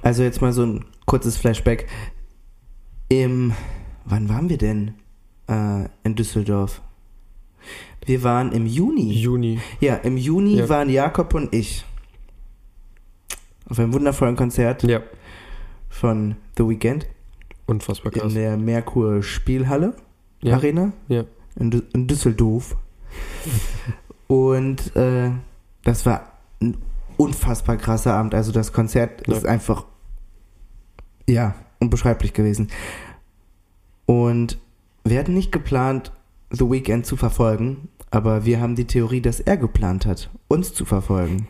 Also 0.02 0.22
jetzt 0.22 0.40
mal 0.40 0.52
so 0.52 0.64
ein 0.64 0.84
kurzes 1.06 1.36
Flashback. 1.36 1.88
Im, 3.08 3.52
wann 4.04 4.28
waren 4.28 4.48
wir 4.48 4.58
denn 4.58 4.94
äh, 5.48 5.84
in 6.04 6.14
Düsseldorf? 6.14 6.82
Wir 8.04 8.22
waren 8.22 8.52
im 8.52 8.66
Juni. 8.66 9.12
Juni. 9.12 9.60
Ja, 9.80 9.96
im 9.96 10.16
Juni 10.16 10.56
Ja. 10.58 10.68
waren 10.68 10.88
Jakob 10.88 11.34
und 11.34 11.52
ich 11.54 11.84
auf 13.68 13.78
einem 13.78 13.92
wundervollen 13.92 14.36
Konzert 14.36 14.82
Ja. 14.84 15.00
Von 15.88 16.36
The 16.56 16.68
Weeknd 16.68 17.06
Unfassbar 17.66 18.12
in 18.14 18.20
krass. 18.20 18.34
der 18.34 18.56
Merkur 18.56 19.22
Spielhalle 19.22 19.94
Ja. 20.42 20.54
Arena 20.56 20.92
Ja. 21.08 21.24
in, 21.56 21.70
Dü- 21.72 21.84
in 21.94 22.06
Düsseldorf. 22.06 22.76
Und 24.26 24.94
äh, 24.96 25.30
das 25.84 26.04
war 26.06 26.32
ein 26.60 26.76
unfassbar 27.16 27.76
krasser 27.76 28.14
Abend. 28.14 28.34
Also 28.34 28.52
das 28.52 28.72
Konzert 28.72 29.26
Ja. 29.26 29.34
ist 29.36 29.46
einfach 29.46 29.84
ja 31.26 31.54
unbeschreiblich 31.80 32.32
gewesen. 32.32 32.68
Und 34.06 34.58
wir 35.04 35.18
hatten 35.18 35.34
nicht 35.34 35.52
geplant, 35.52 36.12
The 36.50 36.68
Weeknd 36.70 37.04
zu 37.06 37.16
verfolgen, 37.16 37.88
aber 38.10 38.44
wir 38.46 38.60
haben 38.60 38.74
die 38.74 38.86
Theorie, 38.86 39.20
dass 39.20 39.40
er 39.40 39.56
geplant 39.58 40.06
hat, 40.06 40.30
uns 40.48 40.72
zu 40.72 40.84
verfolgen. 40.86 41.48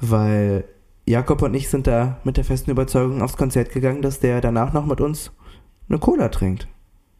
Weil 0.00 0.64
Jakob 1.08 1.42
und 1.42 1.54
ich 1.54 1.68
sind 1.68 1.86
da 1.86 2.18
mit 2.24 2.36
der 2.36 2.44
festen 2.44 2.70
Überzeugung 2.70 3.22
aufs 3.22 3.36
Konzert 3.36 3.72
gegangen, 3.72 4.02
dass 4.02 4.20
der 4.20 4.40
danach 4.40 4.72
noch 4.72 4.84
mit 4.86 5.00
uns 5.00 5.32
eine 5.88 5.98
Cola 5.98 6.28
trinkt. 6.28 6.68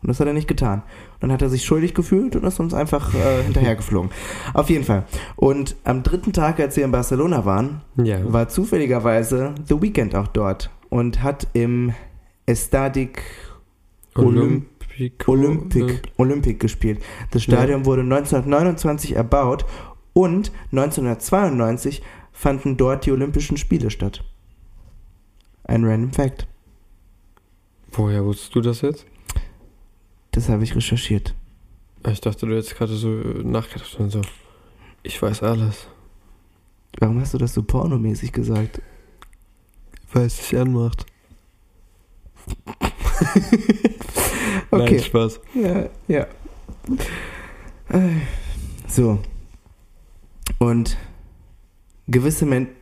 Und 0.00 0.09
das 0.09 0.21
hat 0.21 0.28
er 0.28 0.33
nicht 0.33 0.47
getan. 0.47 0.83
Und 1.14 1.23
dann 1.23 1.33
hat 1.33 1.42
er 1.42 1.49
sich 1.49 1.64
schuldig 1.64 1.92
gefühlt 1.95 2.37
und 2.37 2.45
ist 2.45 2.61
uns 2.61 2.73
einfach 2.75 3.14
äh, 3.14 3.42
hinterhergeflogen. 3.45 4.11
Auf 4.54 4.71
jeden 4.71 4.85
Fall. 4.85 5.04
Und 5.35 5.75
am 5.85 6.02
dritten 6.04 6.33
Tag, 6.33 6.61
als 6.61 6.76
wir 6.76 6.85
in 6.85 6.92
Barcelona 6.92 7.45
waren, 7.45 7.80
Ja. 7.97 8.18
war 8.33 8.49
zufälligerweise 8.49 9.54
The 9.66 9.80
Weeknd 9.83 10.14
auch 10.14 10.28
dort 10.28 10.71
und 10.88 11.23
hat 11.23 11.49
im 11.54 11.95
Estadik 12.47 13.23
Olympic. 14.14 15.28
Olympic, 15.28 16.02
Olympic 16.16 16.59
gespielt. 16.61 17.00
Das 17.30 17.42
Stadion 17.42 17.85
wurde 17.85 18.02
1929 18.02 19.16
erbaut 19.16 19.64
Und 20.12 20.50
1992 20.73 22.02
fanden 22.38 22.76
dort 22.76 23.04
die 23.04 23.11
Olympischen 23.11 23.57
Spiele 23.57 23.90
statt. 23.90 24.23
Ein 25.64 25.85
random 25.85 26.12
Fact. 26.12 26.47
Woher 27.90 28.25
wusstest 28.25 28.54
du 28.54 28.61
das 28.61 28.80
jetzt? 28.83 29.07
Das 30.30 30.49
habe 30.49 30.62
ich 30.62 30.76
recherchiert. 30.76 31.35
Ich 32.07 32.21
dachte, 32.21 32.47
du 32.47 32.54
hättest 32.54 32.76
gerade 32.76 32.95
so 32.95 33.09
äh, 33.09 33.42
nachgedacht 33.42 33.99
und 33.99 34.11
so. 34.11 34.23
Ich 35.02 35.21
weiß 35.21 35.42
alles. 35.42 35.88
Warum 37.00 37.21
hast 37.21 37.35
du 37.35 37.38
das 37.38 37.54
so 37.54 37.64
pornomäßig 37.64 38.33
gesagt? 38.33 38.80
Weil 40.12 40.26
es 40.26 40.37
dich 40.37 40.57
anmacht. 40.57 41.07
Okay. 44.71 44.97
Nein, 44.97 45.02
Spaß. 45.02 45.40
Ja, 45.54 45.88
ja. 46.09 46.26
Äh, 47.88 48.21
So. 48.87 49.18
Und 50.59 50.97
gewisse 52.09 52.47
Menschen. 52.47 52.75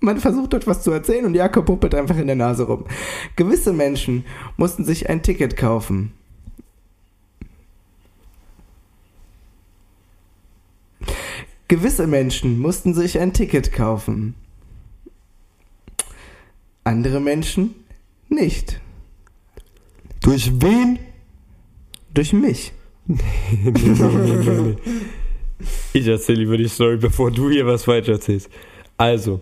Man 0.00 0.18
versucht 0.18 0.54
etwas 0.54 0.82
zu 0.82 0.90
erzählen 0.90 1.26
und 1.26 1.34
Jakob 1.34 1.66
puppelt 1.66 1.94
einfach 1.94 2.16
in 2.16 2.26
der 2.26 2.34
Nase 2.34 2.64
rum. 2.64 2.86
Gewisse 3.36 3.72
Menschen 3.72 4.24
mussten 4.56 4.84
sich 4.84 5.08
ein 5.08 5.22
Ticket 5.22 5.56
kaufen. 5.56 6.12
Gewisse 11.68 12.06
Menschen 12.06 12.58
mussten 12.58 12.94
sich 12.94 13.18
ein 13.18 13.32
Ticket 13.32 13.72
kaufen. 13.72 14.34
Andere 16.84 17.20
Menschen 17.20 17.74
nicht. 18.28 18.80
Durch 20.20 20.60
wen? 20.60 20.98
Durch 22.12 22.32
mich. 22.32 22.72
Ich 25.92 26.06
erzähle 26.06 26.38
lieber 26.40 26.56
die 26.56 26.68
Story, 26.68 26.96
bevor 26.96 27.30
du 27.30 27.50
hier 27.50 27.66
was 27.66 27.84
falsch 27.84 28.08
erzählst. 28.08 28.48
Also, 28.96 29.40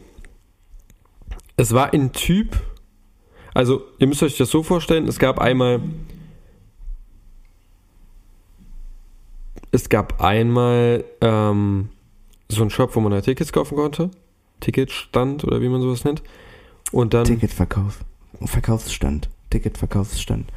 es 1.56 1.72
war 1.72 1.92
ein 1.92 2.12
Typ, 2.12 2.56
also 3.54 3.82
ihr 3.98 4.06
müsst 4.06 4.22
euch 4.22 4.36
das 4.36 4.50
so 4.50 4.62
vorstellen, 4.62 5.06
es 5.08 5.18
gab 5.18 5.38
einmal, 5.38 5.80
es 9.72 9.88
gab 9.88 10.20
einmal 10.20 11.04
ähm, 11.20 11.90
so 12.48 12.62
einen 12.62 12.70
Shop, 12.70 12.94
wo 12.96 13.00
man 13.00 13.12
halt 13.12 13.24
Tickets 13.24 13.52
kaufen 13.52 13.76
konnte, 13.76 14.10
Ticketstand 14.60 15.44
oder 15.44 15.60
wie 15.60 15.68
man 15.68 15.80
sowas 15.80 16.04
nennt. 16.04 16.22
Und 16.92 17.14
dann, 17.14 17.24
Ticketverkauf. 17.24 18.00
Verkaufsstand. 18.44 19.28
Ticketverkaufsstand. 19.50 20.50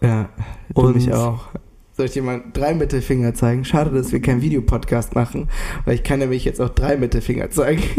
Ja, 0.00 0.28
du 0.74 0.80
Und- 0.82 0.96
mich 0.96 1.12
auch. 1.12 1.48
Soll 1.96 2.06
ich 2.06 2.12
dir 2.12 2.22
mal 2.22 2.42
drei 2.52 2.74
Mittelfinger 2.74 3.32
zeigen? 3.32 3.64
Schade, 3.64 3.90
dass 3.90 4.12
wir 4.12 4.20
keinen 4.20 4.42
Videopodcast 4.42 5.14
machen, 5.14 5.48
weil 5.86 5.94
ich 5.94 6.02
kann 6.02 6.18
nämlich 6.18 6.44
jetzt 6.44 6.60
auch 6.60 6.68
drei 6.68 6.96
Mittelfinger 6.98 7.50
zeigen. 7.50 7.82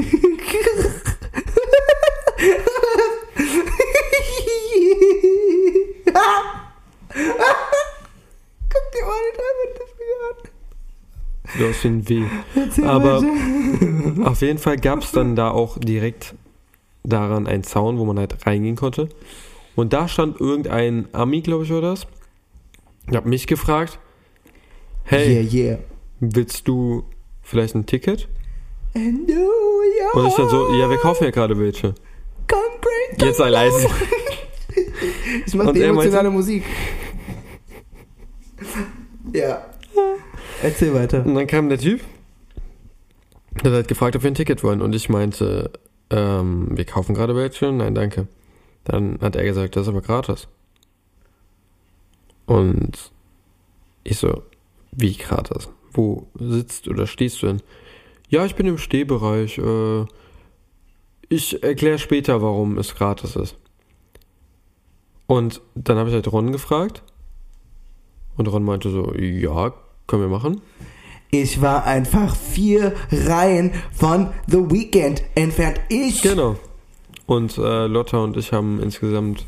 Guck 8.70 8.92
dir 8.94 9.06
mal 9.06 9.20
die 9.26 9.38
drei 9.38 9.52
Mittelfinger 9.66 10.20
an. 10.30 11.60
du 11.60 11.68
hast 11.70 11.84
wie 11.84 11.88
ein 11.88 12.10
W. 12.10 12.26
Erzähl 12.62 12.86
Aber- 12.86 13.22
weiter. 13.22 14.28
Auf 14.30 14.42
jeden 14.42 14.60
Fall 14.60 14.78
gab 14.78 15.00
es 15.02 15.12
dann 15.12 15.36
da 15.36 15.52
auch 15.52 15.78
direkt 15.78 16.36
daran 17.04 17.48
einen 17.48 17.64
Zaun, 17.64 17.98
wo 17.98 18.06
man 18.06 18.20
halt 18.20 18.46
reingehen 18.46 18.76
konnte. 18.76 19.10
Und 19.76 19.94
da 19.94 20.08
stand 20.08 20.40
irgendein 20.40 21.08
Ami, 21.14 21.42
glaube 21.42 21.64
ich, 21.64 21.70
war 21.72 21.82
das. 21.82 22.08
Ich 23.10 23.16
habe 23.16 23.30
mich 23.30 23.48
gefragt, 23.48 24.00
hey, 25.04 25.42
Yeah, 25.42 25.54
yeah. 25.72 25.80
willst 26.20 26.68
du 26.68 27.06
vielleicht 27.42 27.76
ein 27.76 27.86
Ticket? 27.86 28.28
And 28.96 29.28
do 29.30 29.34
you 29.34 30.20
Und 30.20 30.28
ich 30.28 30.34
dann 30.36 30.50
so, 30.50 30.74
ja, 30.74 30.90
wir 30.90 30.98
kaufen 30.98 31.24
ja 31.26 31.32
gerade 31.32 31.58
welche. 31.60 31.94
Jetzt 33.20 33.38
sei 33.38 33.50
leise. 33.50 33.88
Ich 35.46 35.56
mach 35.56 35.66
Und 35.68 35.74
die 35.76 35.82
er 35.82 35.88
meinte- 35.88 36.04
emotionale 36.04 36.30
Musik. 36.30 36.64
Ja. 39.34 39.66
Erzähl 40.62 40.94
weiter. 40.94 41.26
Und 41.26 41.34
dann 41.36 41.48
kam 41.48 41.70
der 41.70 41.78
Typ, 41.80 42.02
der 43.64 43.72
hat 43.72 43.88
gefragt, 43.88 44.16
ob 44.16 44.24
wir 44.24 44.30
ein 44.32 44.36
Ticket 44.36 44.64
wollen. 44.64 44.82
Und 44.82 44.94
ich 44.94 45.10
meinte, 45.10 45.72
ähm, 46.12 46.70
wir 46.72 46.86
kaufen 46.86 47.16
gerade 47.16 47.36
welche? 47.36 47.72
Nein, 47.72 47.96
danke. 47.96 48.28
Dann 48.84 49.20
hat 49.22 49.36
er 49.36 49.44
gesagt, 49.44 49.76
das 49.76 49.84
ist 49.84 49.90
aber 49.90 50.02
gratis. 50.02 50.48
Und 52.48 53.12
ich 54.04 54.18
so, 54.18 54.42
wie 54.92 55.16
gratis? 55.16 55.70
Wo 55.94 56.28
sitzt 56.40 56.88
oder 56.88 57.06
stehst 57.06 57.44
du 57.44 57.48
denn? 57.48 57.62
Ja, 58.30 58.46
ich 58.46 58.56
bin 58.56 58.66
im 58.66 58.78
Stehbereich. 58.78 59.60
Äh, 59.60 60.06
ich 61.30 61.62
erkläre 61.62 62.00
später, 62.00 62.42
warum 62.42 62.78
es 62.78 62.96
gratis 62.96 63.36
ist. 63.36 63.56
Und 65.28 65.62
dann 65.76 65.98
habe 65.98 66.10
ich 66.10 66.16
halt 66.16 66.32
Ron 66.32 66.52
gefragt. 66.52 67.04
Und 68.38 68.48
Ron 68.48 68.64
meinte 68.64 68.90
so, 68.90 69.14
ja, 69.14 69.74
können 70.08 70.24
wir 70.24 70.30
machen. 70.30 70.62
Ich 71.30 71.62
war 71.62 71.84
einfach 71.86 72.36
vier 72.36 72.96
Reihen 73.12 73.74
von 73.92 74.32
The 74.48 74.72
Weeknd 74.72 75.22
entfernt. 75.36 75.82
Ich. 75.90 76.22
Genau. 76.22 76.56
Und 77.26 77.58
äh, 77.58 77.88
Lotta 77.88 78.20
und 78.20 78.38
ich 78.38 78.54
haben 78.54 78.80
insgesamt 78.82 79.46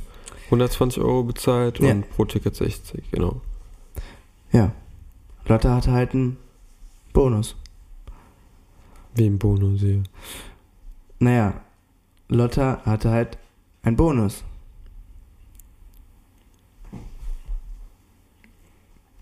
120 0.50 1.02
Euro 1.04 1.24
bezahlt 1.24 1.80
Ja. 1.80 1.92
und 1.92 2.10
pro 2.10 2.26
Ticket 2.26 2.56
60, 2.56 3.12
genau. 3.12 3.42
Ja. 4.52 4.72
Lotte 5.46 5.72
hatte 5.72 5.92
halt 5.92 6.14
einen 6.14 6.38
Bonus. 7.14 7.56
Wie 9.16 9.26
im 9.28 9.38
Bonus 9.40 9.80
hier. 9.82 10.04
Naja, 11.20 11.62
Lotta 12.28 12.82
hatte 12.86 13.10
halt 13.12 13.38
einen 13.84 13.96
Bonus. 13.96 14.44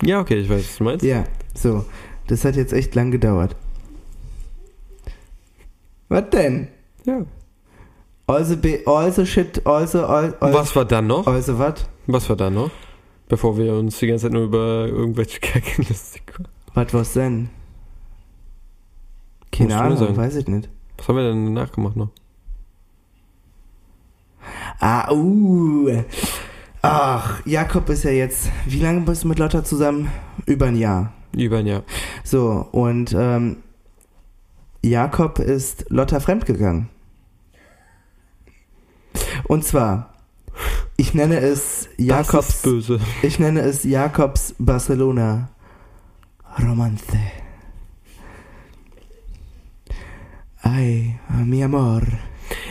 Ja, 0.03 0.19
okay, 0.19 0.35
ich 0.41 0.49
weiß, 0.49 0.63
was 0.63 0.77
du 0.77 0.83
meinst. 0.83 1.05
Ja, 1.05 1.23
so. 1.55 1.85
Das 2.27 2.43
hat 2.45 2.55
jetzt 2.55 2.73
echt 2.73 2.93
lang 2.93 3.09
gedauert. 3.11 3.55
Was 6.09 6.29
denn? 6.29 6.67
Ja. 7.05 7.25
Also, 8.27 8.57
be, 8.57 8.81
also 8.85 9.23
shit, 9.23 9.65
also, 9.65 10.05
also, 10.05 10.35
Was 10.41 10.75
war 10.75 10.83
dann 10.83 11.07
noch? 11.07 11.25
also 11.25 11.57
was? 11.57 11.85
Was 12.07 12.27
war 12.27 12.35
dann 12.35 12.55
noch? 12.55 12.71
Bevor 13.29 13.57
wir 13.57 13.73
uns 13.73 13.97
die 13.99 14.07
ganze 14.07 14.23
Zeit 14.23 14.33
nur 14.33 14.43
über 14.43 14.85
irgendwelche 14.87 15.39
Kacken 15.39 15.85
lustig. 15.87 16.23
Was 16.73 16.93
war's 16.93 17.13
denn? 17.13 17.49
Keine 19.51 19.69
Musst 19.69 20.01
Ahnung, 20.01 20.17
weiß 20.17 20.35
ich 20.35 20.47
nicht. 20.47 20.69
Was 20.97 21.07
haben 21.07 21.15
wir 21.15 21.23
denn 21.23 21.45
danach 21.45 21.71
gemacht 21.71 21.95
noch? 21.95 22.09
Ah, 24.79 25.09
uh. 25.11 26.03
Ach, 26.81 27.45
Jakob 27.45 27.89
ist 27.89 28.03
ja 28.03 28.11
jetzt, 28.11 28.49
wie 28.65 28.79
lange 28.79 29.01
bist 29.01 29.23
du 29.23 29.29
mit 29.29 29.39
Lotta 29.39 29.63
zusammen? 29.63 30.11
Über 30.45 30.67
ein 30.67 30.75
Jahr. 30.75 31.13
Über 31.35 31.57
ein 31.57 31.67
Jahr. 31.67 31.83
So, 32.23 32.67
und 32.71 33.15
ähm, 33.17 33.57
Jakob 34.81 35.39
ist 35.39 35.85
Lotta 35.89 36.19
fremdgegangen. 36.19 36.89
Und 39.47 39.63
zwar, 39.63 40.13
ich 40.97 41.13
nenne 41.13 41.39
es 41.39 41.87
Jakobs, 41.97 42.61
böse. 42.63 42.99
ich 43.21 43.39
nenne 43.39 43.61
es 43.61 43.83
Jakobs 43.83 44.55
Barcelona 44.59 45.49
Romance. 46.59 47.03
Ay, 50.61 51.15
mi 51.45 51.63
amor. 51.63 52.01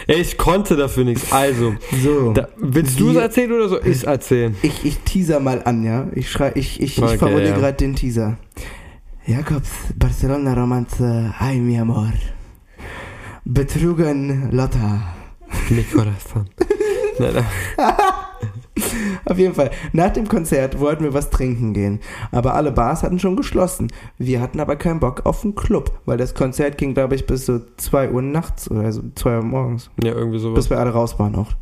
Ich 0.07 0.37
konnte 0.39 0.77
dafür 0.77 1.05
nichts. 1.05 1.33
Also, 1.33 1.75
So. 2.03 2.33
da, 2.33 2.49
willst 2.57 2.99
du 3.01 3.11
es 3.11 3.17
erzählen 3.17 3.53
oder 3.53 3.69
soll 3.69 3.81
ich 3.85 3.97
es 3.97 4.05
erzählen? 4.05 4.57
Ich, 4.62 4.85
ich 4.85 4.99
teaser 5.01 5.41
mal 5.41 5.62
an, 5.65 5.83
ja. 5.85 6.07
Ich 6.15 6.31
schrei, 6.31 6.53
ich, 6.55 6.81
ich, 6.81 6.99
Okay, 7.03 7.15
ich 7.15 7.19
formuliere 7.19 7.51
ja. 7.51 7.57
gerade 7.59 7.77
den 7.77 7.95
Teaser. 7.97 8.37
Jakobs 9.27 9.69
Barcelona 9.97 10.55
Romanze, 10.55 11.35
ay 11.39 11.59
mi 11.59 11.79
amor. 11.79 12.12
Betrugen 13.45 14.51
Lotta. 14.53 15.15
Mi 15.71 15.83
corazón. 15.85 16.49
Nein, 17.18 17.35
nein. 17.35 17.44
Auf 19.24 19.38
jeden 19.38 19.55
Fall. 19.55 19.70
Nach 19.92 20.11
dem 20.12 20.29
Konzert 20.29 20.79
wollten 20.79 21.02
wir 21.05 21.14
was 21.14 21.31
trinken 21.31 21.72
gehen. 21.72 22.00
Aber 22.31 22.55
alle 22.55 22.70
Bars 22.72 23.02
hatten 23.02 23.18
schon 23.18 23.35
geschlossen. 23.37 23.88
Wir 24.18 24.40
hatten 24.40 24.61
aber 24.61 24.76
keinen 24.76 25.00
Bock 25.00 25.24
auf 25.24 25.42
einen 25.44 25.55
Club, 25.55 25.98
weil 26.05 26.18
das 26.18 26.35
Konzert 26.35 26.76
ging, 26.79 26.94
glaube 26.94 27.14
ich, 27.14 27.26
bis 27.26 27.46
so 27.46 27.61
2 27.79 28.11
Uhr 28.12 28.22
nachts 28.22 28.70
oder 28.70 28.92
so 28.92 29.02
2 29.14 29.37
Uhr 29.38 29.42
morgens. 29.42 29.90
Ja, 30.05 30.12
irgendwie 30.12 30.38
sowas. 30.38 30.57
Bis 30.57 30.70
wir 30.70 30.79
alle 30.79 30.90
raus 30.90 31.18
waren 31.18 31.35
auch. 31.37 31.52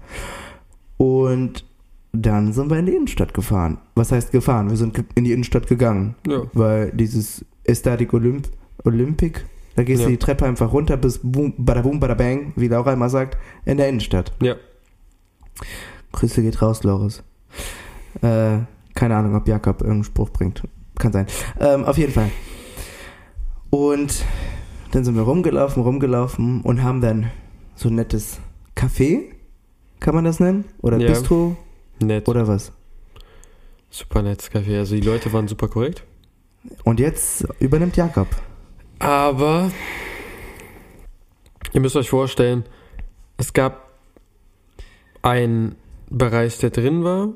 Und 0.97 1.65
dann 2.13 2.53
sind 2.53 2.71
wir 2.71 2.79
in 2.79 2.87
die 2.87 2.95
Innenstadt 2.95 3.33
gefahren. 3.33 3.79
Was 3.95 4.13
heißt 4.13 4.33
gefahren? 4.33 4.71
Wir 4.71 4.77
sind 4.77 5.03
in 5.15 5.25
die 5.25 5.33
Innenstadt 5.33 5.67
gegangen. 5.67 6.17
Ja. 6.27 6.43
Weil 6.53 6.91
dieses 6.93 7.45
Estatic 7.65 8.13
Olymp 8.13 8.49
Olympic, 8.85 9.41
da 9.77 9.83
gehst 9.85 10.01
Ja. 10.03 10.07
du 10.07 10.13
die 10.13 10.19
Treppe 10.19 10.45
einfach 10.45 10.73
runter 10.73 10.97
bis 10.97 11.21
boom, 11.23 11.55
bada 11.57 11.81
boom, 11.81 11.99
bada 12.01 12.15
bang, 12.15 12.53
wie 12.57 12.69
Laura 12.69 12.93
immer 12.93 13.09
sagt, 13.09 13.39
in 13.65 13.79
der 13.79 13.89
Innenstadt. 13.89 14.33
Ja. 14.43 14.57
Grüße 16.13 16.43
geht 16.43 16.61
raus, 16.63 16.83
Loris. 16.85 17.23
Äh, 18.23 18.59
keine 18.95 19.17
Ahnung, 19.17 19.35
ob 19.35 19.49
Jakob 19.49 19.81
irgendeinen 19.81 20.05
Spruch 20.05 20.31
bringt. 20.31 20.63
kann 20.99 21.13
sein. 21.13 21.27
Ähm, 21.61 21.85
auf 21.85 21.99
jeden 21.99 22.13
Fall. 22.13 22.31
Und 23.71 24.25
dann 24.93 25.05
sind 25.05 25.17
wir 25.17 25.23
rumgelaufen, 25.23 25.83
rumgelaufen 25.83 26.61
und 26.63 26.83
haben 26.83 27.01
dann 27.01 27.31
so 27.75 27.89
ein 27.89 27.97
nettes 27.97 28.39
Café, 28.77 29.23
kann 29.99 30.15
man 30.15 30.25
das 30.25 30.39
nennen? 30.39 30.65
Oder 30.83 30.99
Ja. 30.99 31.09
Bistro 31.09 31.57
Nett. 32.01 32.29
oder 32.29 32.47
was? 32.47 32.71
Super 33.91 34.23
nettes 34.23 34.51
Café. 34.53 34.79
Also 34.79 34.95
die 34.95 35.01
Leute 35.01 35.33
waren 35.33 35.49
super 35.49 35.67
korrekt. 35.69 36.05
Und 36.85 37.01
jetzt 37.01 37.47
übernimmt 37.59 37.97
Jakob. 37.97 38.29
Aber 39.01 39.71
ihr 41.73 41.81
müsst 41.81 41.97
euch 41.97 42.09
vorstellen, 42.11 42.65
es 43.37 43.53
gab 43.53 43.84
einen 45.25 45.75
Bereich, 46.11 46.59
der 46.59 46.71
drin 46.71 47.03
war 47.03 47.29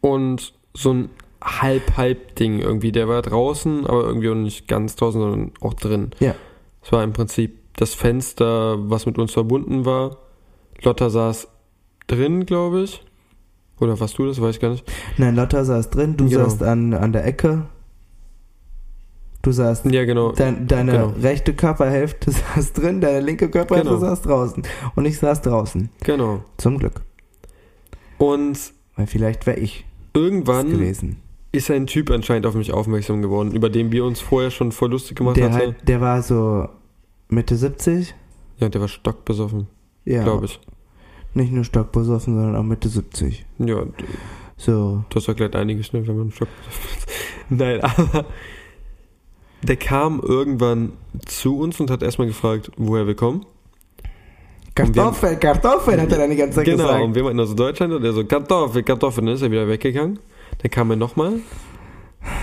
und 0.00 0.54
so 0.74 0.92
ein 0.94 1.10
Halb-Halb-Ding 1.42 2.60
irgendwie. 2.60 2.92
Der 2.92 3.08
war 3.08 3.20
draußen, 3.20 3.86
aber 3.86 4.04
irgendwie 4.04 4.30
auch 4.30 4.34
nicht 4.34 4.68
ganz 4.68 4.94
draußen, 4.96 5.20
sondern 5.20 5.50
auch 5.60 5.74
drin. 5.74 6.12
Ja. 6.20 6.34
Es 6.82 6.92
war 6.92 7.02
im 7.02 7.12
Prinzip 7.12 7.58
das 7.76 7.94
Fenster, 7.94 8.76
was 8.90 9.06
mit 9.06 9.18
uns 9.18 9.32
verbunden 9.32 9.84
war. 9.84 10.18
Lotta 10.82 11.10
saß 11.10 11.48
drin, 12.06 12.46
glaube 12.46 12.82
ich. 12.82 13.02
Oder 13.80 13.98
warst 13.98 14.18
du 14.18 14.26
das? 14.26 14.40
Weiß 14.40 14.56
ich 14.56 14.60
gar 14.60 14.70
nicht. 14.70 14.84
Nein, 15.16 15.34
Lotta 15.34 15.64
saß 15.64 15.90
drin, 15.90 16.16
du 16.16 16.28
Genau. 16.28 16.44
saßt 16.44 16.62
an, 16.62 16.94
an 16.94 17.12
der 17.12 17.24
Ecke. 17.26 17.66
Du 19.42 19.50
saßt, 19.50 19.86
Ja, 19.86 20.04
genau. 20.04 20.30
dein, 20.32 20.68
deine 20.68 20.92
genau. 20.92 21.12
rechte 21.20 21.52
Körperhälfte 21.54 22.30
saß 22.54 22.72
drin, 22.74 23.00
deine 23.00 23.20
linke 23.20 23.50
Körperhälfte 23.50 23.88
Genau. 23.94 24.00
saß 24.00 24.22
draußen. 24.22 24.62
Und 24.94 25.04
ich 25.06 25.18
saß 25.18 25.42
draußen. 25.42 25.90
Genau. 26.04 26.44
Zum 26.58 26.78
Glück. 26.78 27.00
Und 28.22 28.72
Weil 28.96 29.06
vielleicht 29.06 29.46
wäre 29.46 29.58
ich 29.58 29.84
irgendwann 30.14 30.70
gewesen. 30.70 31.16
ist 31.52 31.70
ein 31.70 31.86
Typ 31.86 32.10
anscheinend 32.10 32.46
auf 32.46 32.54
mich 32.54 32.72
aufmerksam 32.72 33.22
geworden, 33.22 33.52
über 33.52 33.68
den 33.70 33.90
wir 33.92 34.04
uns 34.04 34.20
vorher 34.20 34.50
schon 34.50 34.72
voll 34.72 34.90
lustig 34.90 35.16
gemacht 35.16 35.36
Der, 35.36 35.46
hatten. 35.52 35.54
halt, 35.56 35.88
der 35.88 36.00
war 36.00 36.22
so 36.22 36.68
Mitte 37.28 37.56
70. 37.56 38.14
Ja, 38.58 38.68
der 38.68 38.80
war 38.80 38.88
stockbesoffen, 38.88 39.66
Ja, 40.04 40.22
glaube 40.22 40.46
ich. 40.46 40.60
nicht 41.34 41.52
nur 41.52 41.64
stockbesoffen, 41.64 42.34
sondern 42.34 42.56
auch 42.56 42.62
Mitte 42.62 42.88
70. 42.88 43.44
Ja, 43.58 43.84
So, 44.56 45.04
das 45.10 45.26
erklärt 45.28 45.56
einiges, 45.56 45.92
ne, 45.92 46.06
wenn 46.06 46.16
man 46.16 46.30
stockbesoffen 46.30 46.90
ist. 46.98 47.08
Nein, 47.48 47.80
aber 47.80 48.24
der 49.62 49.76
kam 49.76 50.20
irgendwann 50.20 50.92
zu 51.26 51.58
uns 51.58 51.80
und 51.80 51.90
hat 51.90 52.02
erstmal 52.02 52.28
gefragt, 52.28 52.70
woher 52.76 53.06
wir 53.06 53.14
kommen. 53.16 53.44
Kartoffel, 54.74 55.36
Kartoffel, 55.36 56.00
hat 56.00 56.10
er 56.12 56.18
dann 56.18 56.30
die 56.30 56.36
ganze 56.36 56.56
Zeit 56.56 56.64
Genau, 56.64 56.84
gesagt. 56.84 57.02
und 57.04 57.14
wir 57.14 57.22
meinten 57.24 57.40
also 57.40 57.54
Deutschland 57.54 57.92
und 57.92 58.04
er 58.04 58.12
so, 58.12 58.24
Kartoffel, 58.24 58.82
Kartoffel, 58.82 59.24
dann 59.24 59.34
ist 59.34 59.42
er 59.42 59.50
wieder 59.50 59.68
weggegangen. 59.68 60.18
Dann 60.62 60.70
kam 60.70 60.90
er 60.90 60.96
nochmal, 60.96 61.34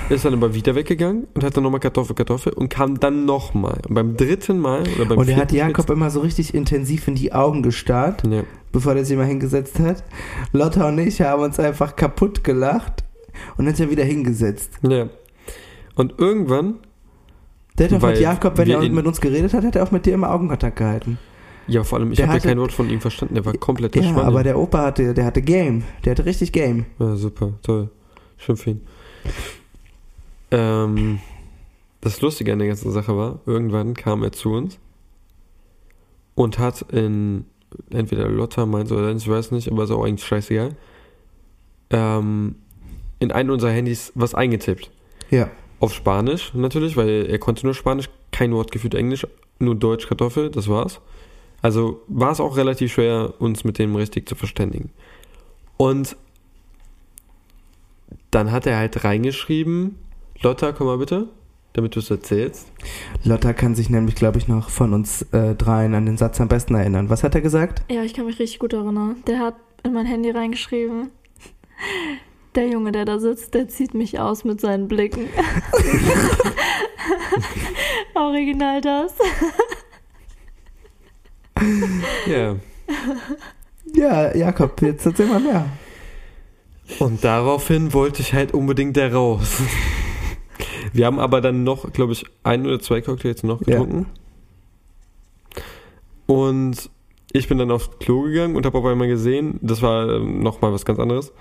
ist 0.09 0.25
dann 0.25 0.33
aber 0.33 0.53
wieder 0.53 0.75
weggegangen 0.75 1.27
und 1.33 1.43
hat 1.43 1.55
dann 1.57 1.63
nochmal 1.63 1.79
Kartoffel, 1.79 2.15
Kartoffel 2.15 2.53
und 2.53 2.69
kam 2.69 2.99
dann 2.99 3.25
nochmal. 3.25 3.79
Und 3.87 3.95
beim 3.95 4.15
dritten 4.17 4.59
Mal 4.59 4.83
oder 4.95 5.05
beim 5.05 5.17
Und 5.17 5.29
er 5.29 5.37
hat 5.37 5.51
Jakob 5.51 5.89
immer 5.89 6.09
so 6.11 6.19
richtig 6.19 6.53
intensiv 6.53 7.07
in 7.07 7.15
die 7.15 7.33
Augen 7.33 7.63
gestarrt, 7.63 8.23
Ja. 8.27 8.43
bevor 8.71 8.95
er 8.95 9.05
sich 9.05 9.17
mal 9.17 9.25
hingesetzt 9.25 9.79
hat. 9.79 10.03
Lotta 10.51 10.87
und 10.87 10.99
ich 10.99 11.21
haben 11.21 11.41
uns 11.41 11.59
einfach 11.59 11.95
kaputt 11.95 12.43
gelacht 12.43 13.03
und 13.57 13.65
dann 13.65 13.73
ist 13.73 13.79
er 13.79 13.89
wieder 13.89 14.03
hingesetzt. 14.03 14.73
ja. 14.87 15.07
Und 15.95 16.13
irgendwann 16.17 16.75
Der 17.77 17.89
hat 17.89 18.01
auch 18.03 18.07
mit 18.07 18.19
Jakob, 18.19 18.57
wenn 18.57 18.69
er 18.69 18.79
mit 18.87 19.05
uns 19.05 19.19
geredet 19.19 19.53
hat, 19.53 19.65
hat 19.65 19.75
er 19.75 19.83
auch 19.83 19.91
mit 19.91 20.05
dir 20.05 20.13
immer 20.13 20.31
Augenkontakt 20.31 20.77
gehalten. 20.77 21.17
Ja, 21.69 21.83
vor 21.83 21.99
allem, 21.99 22.11
ich 22.11 22.21
habe 22.21 22.33
ja 22.33 22.39
kein 22.39 22.59
Wort 22.59 22.71
von 22.71 22.89
ihm 22.89 22.99
verstanden. 22.99 23.35
Der 23.35 23.45
war 23.45 23.53
komplett 23.53 23.95
Ja, 23.95 24.01
gespannt. 24.01 24.25
aber 24.25 24.43
der 24.43 24.57
Opa 24.57 24.85
hatte, 24.85 25.13
der 25.13 25.25
hatte 25.25 25.41
Game. 25.41 25.83
Der 26.03 26.11
hatte 26.11 26.25
richtig 26.25 26.51
Game. 26.51 26.85
Ja, 26.97 27.15
super, 27.15 27.53
toll. 27.61 27.89
Schön 28.37 28.57
für 28.57 28.69
ihn. 28.71 28.81
Ähm, 30.51 31.19
das 32.01 32.21
Lustige 32.21 32.53
an 32.53 32.59
der 32.59 32.67
ganzen 32.69 32.91
Sache 32.91 33.15
war, 33.15 33.39
irgendwann 33.45 33.93
kam 33.93 34.23
er 34.23 34.31
zu 34.31 34.51
uns 34.53 34.79
und 36.35 36.57
hat 36.57 36.85
in, 36.91 37.45
entweder 37.91 38.27
Lotta 38.29 38.65
meint 38.65 38.91
oder 38.91 39.11
ich 39.11 39.27
weiß 39.27 39.51
nicht, 39.51 39.71
aber 39.71 39.83
ist 39.83 39.91
auch 39.91 40.03
eigentlich 40.03 40.25
scheißegal, 40.25 40.75
ähm, 41.91 42.55
in 43.19 43.31
einen 43.31 43.49
unserer 43.49 43.71
Handys 43.71 44.11
was 44.15 44.33
eingetippt. 44.33 44.89
Ja. 45.29 45.49
Auf 45.79 45.93
Spanisch 45.93 46.53
natürlich, 46.53 46.97
weil 46.97 47.27
er 47.29 47.37
konnte 47.39 47.65
nur 47.65 47.73
Spanisch, 47.75 48.09
kein 48.31 48.53
Wort 48.53 48.71
gefühlt 48.71 48.95
Englisch, 48.95 49.27
nur 49.59 49.75
Deutsch, 49.75 50.07
Kartoffel, 50.07 50.49
das 50.49 50.67
war's. 50.67 50.99
Also 51.61 52.01
war 52.07 52.31
es 52.31 52.39
auch 52.39 52.57
relativ 52.57 52.93
schwer, 52.93 53.33
uns 53.39 53.63
mit 53.63 53.79
dem 53.79 53.95
richtig 53.95 54.27
zu 54.27 54.35
verständigen. 54.35 54.91
Und 55.77 56.15
dann 58.31 58.51
hat 58.51 58.65
er 58.65 58.77
halt 58.77 59.03
reingeschrieben, 59.03 59.95
Lotta, 60.41 60.71
komm 60.71 60.87
mal 60.87 60.97
bitte, 60.97 61.27
damit 61.73 61.95
du 61.95 61.99
es 61.99 62.09
erzählst. 62.09 62.71
Lotta 63.23 63.53
kann 63.53 63.75
sich 63.75 63.89
nämlich, 63.89 64.15
glaube 64.15 64.37
ich, 64.37 64.47
noch 64.47 64.69
von 64.69 64.93
uns 64.93 65.23
äh, 65.33 65.55
dreien 65.55 65.93
an 65.95 66.05
den 66.05 66.17
Satz 66.17 66.39
am 66.39 66.47
besten 66.47 66.75
erinnern. 66.75 67.09
Was 67.09 67.23
hat 67.23 67.35
er 67.35 67.41
gesagt? 67.41 67.81
Ja, 67.91 68.03
ich 68.03 68.13
kann 68.13 68.25
mich 68.25 68.39
richtig 68.39 68.59
gut 68.59 68.73
erinnern. 68.73 69.17
Der 69.27 69.39
hat 69.39 69.55
in 69.83 69.93
mein 69.93 70.05
Handy 70.05 70.31
reingeschrieben. 70.31 71.09
Der 72.55 72.67
Junge, 72.67 72.91
der 72.91 73.05
da 73.05 73.19
sitzt, 73.19 73.53
der 73.53 73.67
zieht 73.67 73.93
mich 73.93 74.19
aus 74.19 74.43
mit 74.43 74.59
seinen 74.59 74.87
Blicken. 74.87 75.27
Original 78.15 78.81
das. 78.81 79.13
Ja. 82.27 82.55
Ja, 83.93 84.35
Jakob, 84.35 84.81
jetzt 84.81 85.05
erzähl 85.05 85.27
mal 85.27 85.39
mehr. 85.39 85.65
Und 86.99 87.23
daraufhin 87.23 87.93
wollte 87.93 88.21
ich 88.21 88.33
halt 88.33 88.53
unbedingt 88.53 88.97
da 88.97 89.07
raus. 89.09 89.61
Wir 90.93 91.05
haben 91.05 91.19
aber 91.19 91.41
dann 91.41 91.63
noch, 91.63 91.91
glaube 91.93 92.13
ich, 92.13 92.25
ein 92.43 92.65
oder 92.65 92.79
zwei 92.79 93.01
Cocktails 93.01 93.43
noch 93.43 93.59
Ja. 93.61 93.77
getrunken. 93.77 94.05
Und 96.25 96.89
ich 97.31 97.47
bin 97.47 97.57
dann 97.57 97.71
aufs 97.71 97.89
Klo 97.99 98.23
gegangen 98.23 98.55
und 98.55 98.65
habe 98.65 98.77
auf 98.77 98.85
einmal 98.85 99.07
gesehen, 99.07 99.59
das 99.61 99.81
war 99.81 100.19
nochmal 100.19 100.73
was 100.73 100.85
ganz 100.85 100.99
anderes, 100.99 101.31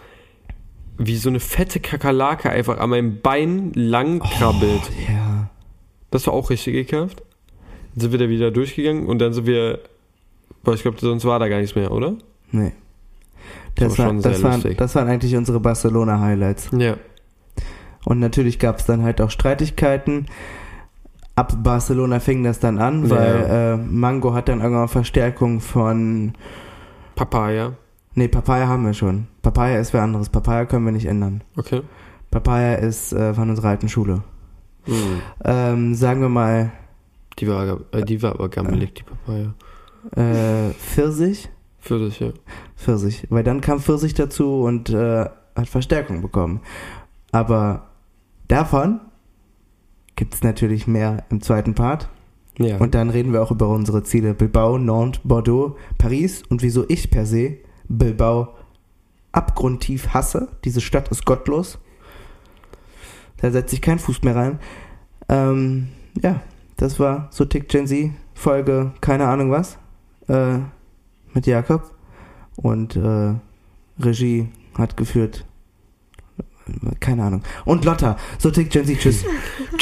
wie 0.98 1.16
so 1.16 1.28
eine 1.28 1.40
fette 1.40 1.80
Kakerlake 1.80 2.50
einfach 2.50 2.78
an 2.78 2.90
meinem 2.90 3.20
Bein 3.20 3.72
lang 3.74 4.20
krabbelt. 4.20 4.82
Ja. 5.08 5.50
Das 6.10 6.26
war 6.26 6.34
auch 6.34 6.50
richtig 6.50 6.74
ekelhaft. 6.74 7.22
Dann 7.94 8.00
sind 8.02 8.12
wir 8.12 8.18
da 8.18 8.28
wieder 8.28 8.50
durchgegangen 8.50 9.06
und 9.06 9.18
dann 9.18 9.32
sind 9.32 9.46
wir, 9.46 9.80
boah, 10.62 10.74
ich 10.74 10.82
glaube, 10.82 10.98
sonst 11.00 11.24
war 11.24 11.38
da 11.38 11.48
gar 11.48 11.58
nichts 11.58 11.74
mehr, 11.76 11.90
oder? 11.90 12.14
Nee. 12.50 12.72
Das 13.74 13.90
Das, 13.94 13.98
war 13.98 14.06
war, 14.14 14.22
das, 14.22 14.42
waren, 14.42 14.76
das 14.76 14.94
waren 14.94 15.08
eigentlich 15.08 15.36
unsere 15.36 15.60
Barcelona-Highlights. 15.60 16.70
Ja. 16.76 16.96
Und 18.04 18.18
natürlich 18.20 18.58
gab 18.58 18.78
es 18.78 18.86
dann 18.86 19.02
halt 19.02 19.20
auch 19.20 19.30
Streitigkeiten. 19.30 20.26
Ab 21.36 21.62
Barcelona 21.62 22.18
fing 22.20 22.42
das 22.42 22.58
dann 22.58 22.78
an, 22.78 23.04
Ja. 23.04 23.10
weil 23.10 23.46
äh, 23.48 23.76
Mango 23.76 24.34
hat 24.34 24.48
dann 24.48 24.60
irgendwann 24.60 24.88
Verstärkung 24.88 25.60
von. 25.60 26.32
Papaya. 27.14 27.74
Nee, 28.14 28.28
Papaya 28.28 28.66
haben 28.66 28.84
wir 28.84 28.94
schon. 28.94 29.28
Papaya 29.42 29.78
ist 29.78 29.92
wer 29.92 30.02
anderes. 30.02 30.28
Papaya 30.28 30.64
können 30.66 30.84
wir 30.84 30.92
nicht 30.92 31.06
ändern. 31.06 31.42
Okay. 31.56 31.82
Papaya 32.30 32.74
ist 32.74 33.12
äh, 33.12 33.32
von 33.34 33.48
unserer 33.50 33.68
alten 33.68 33.88
Schule. 33.88 34.22
Hm. 34.84 34.94
Ähm, 35.44 35.94
sagen 35.94 36.20
wir 36.20 36.28
mal 36.28 36.72
Die 37.38 37.46
war, 37.48 37.78
äh, 37.92 38.02
die 38.04 38.20
war 38.22 38.32
aber 38.32 38.48
gammelig, 38.48 38.94
die 38.94 39.02
Papaya. 39.04 39.54
Äh, 40.16 40.70
Pfirsich. 40.70 41.48
Pfirsich, 41.80 42.20
ja. 42.20 42.32
Pfirsich. 42.76 43.26
Weil 43.30 43.44
dann 43.44 43.60
kam 43.60 43.80
Pfirsich 43.80 44.14
dazu 44.14 44.62
und 44.62 44.90
äh, 44.90 45.26
hat 45.56 45.68
Verstärkung 45.68 46.22
bekommen. 46.22 46.60
Aber 47.32 47.88
davon 48.48 49.00
gibt 50.16 50.34
es 50.34 50.42
natürlich 50.42 50.86
mehr 50.86 51.24
im 51.30 51.40
zweiten 51.40 51.74
Part. 51.74 52.08
Ja. 52.58 52.78
Und 52.78 52.94
dann 52.94 53.10
reden 53.10 53.32
wir 53.32 53.42
auch 53.42 53.52
über 53.52 53.68
unsere 53.68 54.02
Ziele. 54.02 54.34
Bilbao, 54.34 54.78
Nantes, 54.78 55.20
Bordeaux, 55.22 55.76
Paris 55.96 56.42
und 56.48 56.62
wieso 56.62 56.84
ich 56.88 57.10
per 57.10 57.24
se 57.24 57.58
Bilbao 57.88 58.54
abgrundtief 59.32 60.08
hasse. 60.08 60.48
Diese 60.64 60.80
Stadt 60.80 61.08
ist 61.08 61.24
gottlos. 61.24 61.78
Da 63.36 63.50
setzt 63.50 63.70
sich 63.70 63.80
kein 63.80 64.00
Fuß 64.00 64.22
mehr 64.22 64.34
rein. 64.34 64.58
Ähm, 65.28 65.88
ja, 66.20 66.40
das 66.76 66.98
war 66.98 67.28
so 67.30 67.44
Tick 67.44 67.68
Gen 67.68 67.86
Z 67.86 68.10
Folge, 68.34 68.92
keine 69.00 69.26
Ahnung 69.26 69.50
was, 69.50 69.78
äh, 70.28 70.58
mit 71.34 71.46
Jakob. 71.46 71.90
Und 72.56 72.96
äh, 72.96 73.34
Regie 74.00 74.48
hat 74.76 74.96
geführt. 74.96 75.44
Keine 77.00 77.24
Ahnung. 77.24 77.42
Und 77.64 77.84
Lotta, 77.84 78.18
so 78.38 78.50
Tick 78.50 78.70
Gen 78.70 78.84
Z, 78.84 78.98
tschüss. 78.98 79.24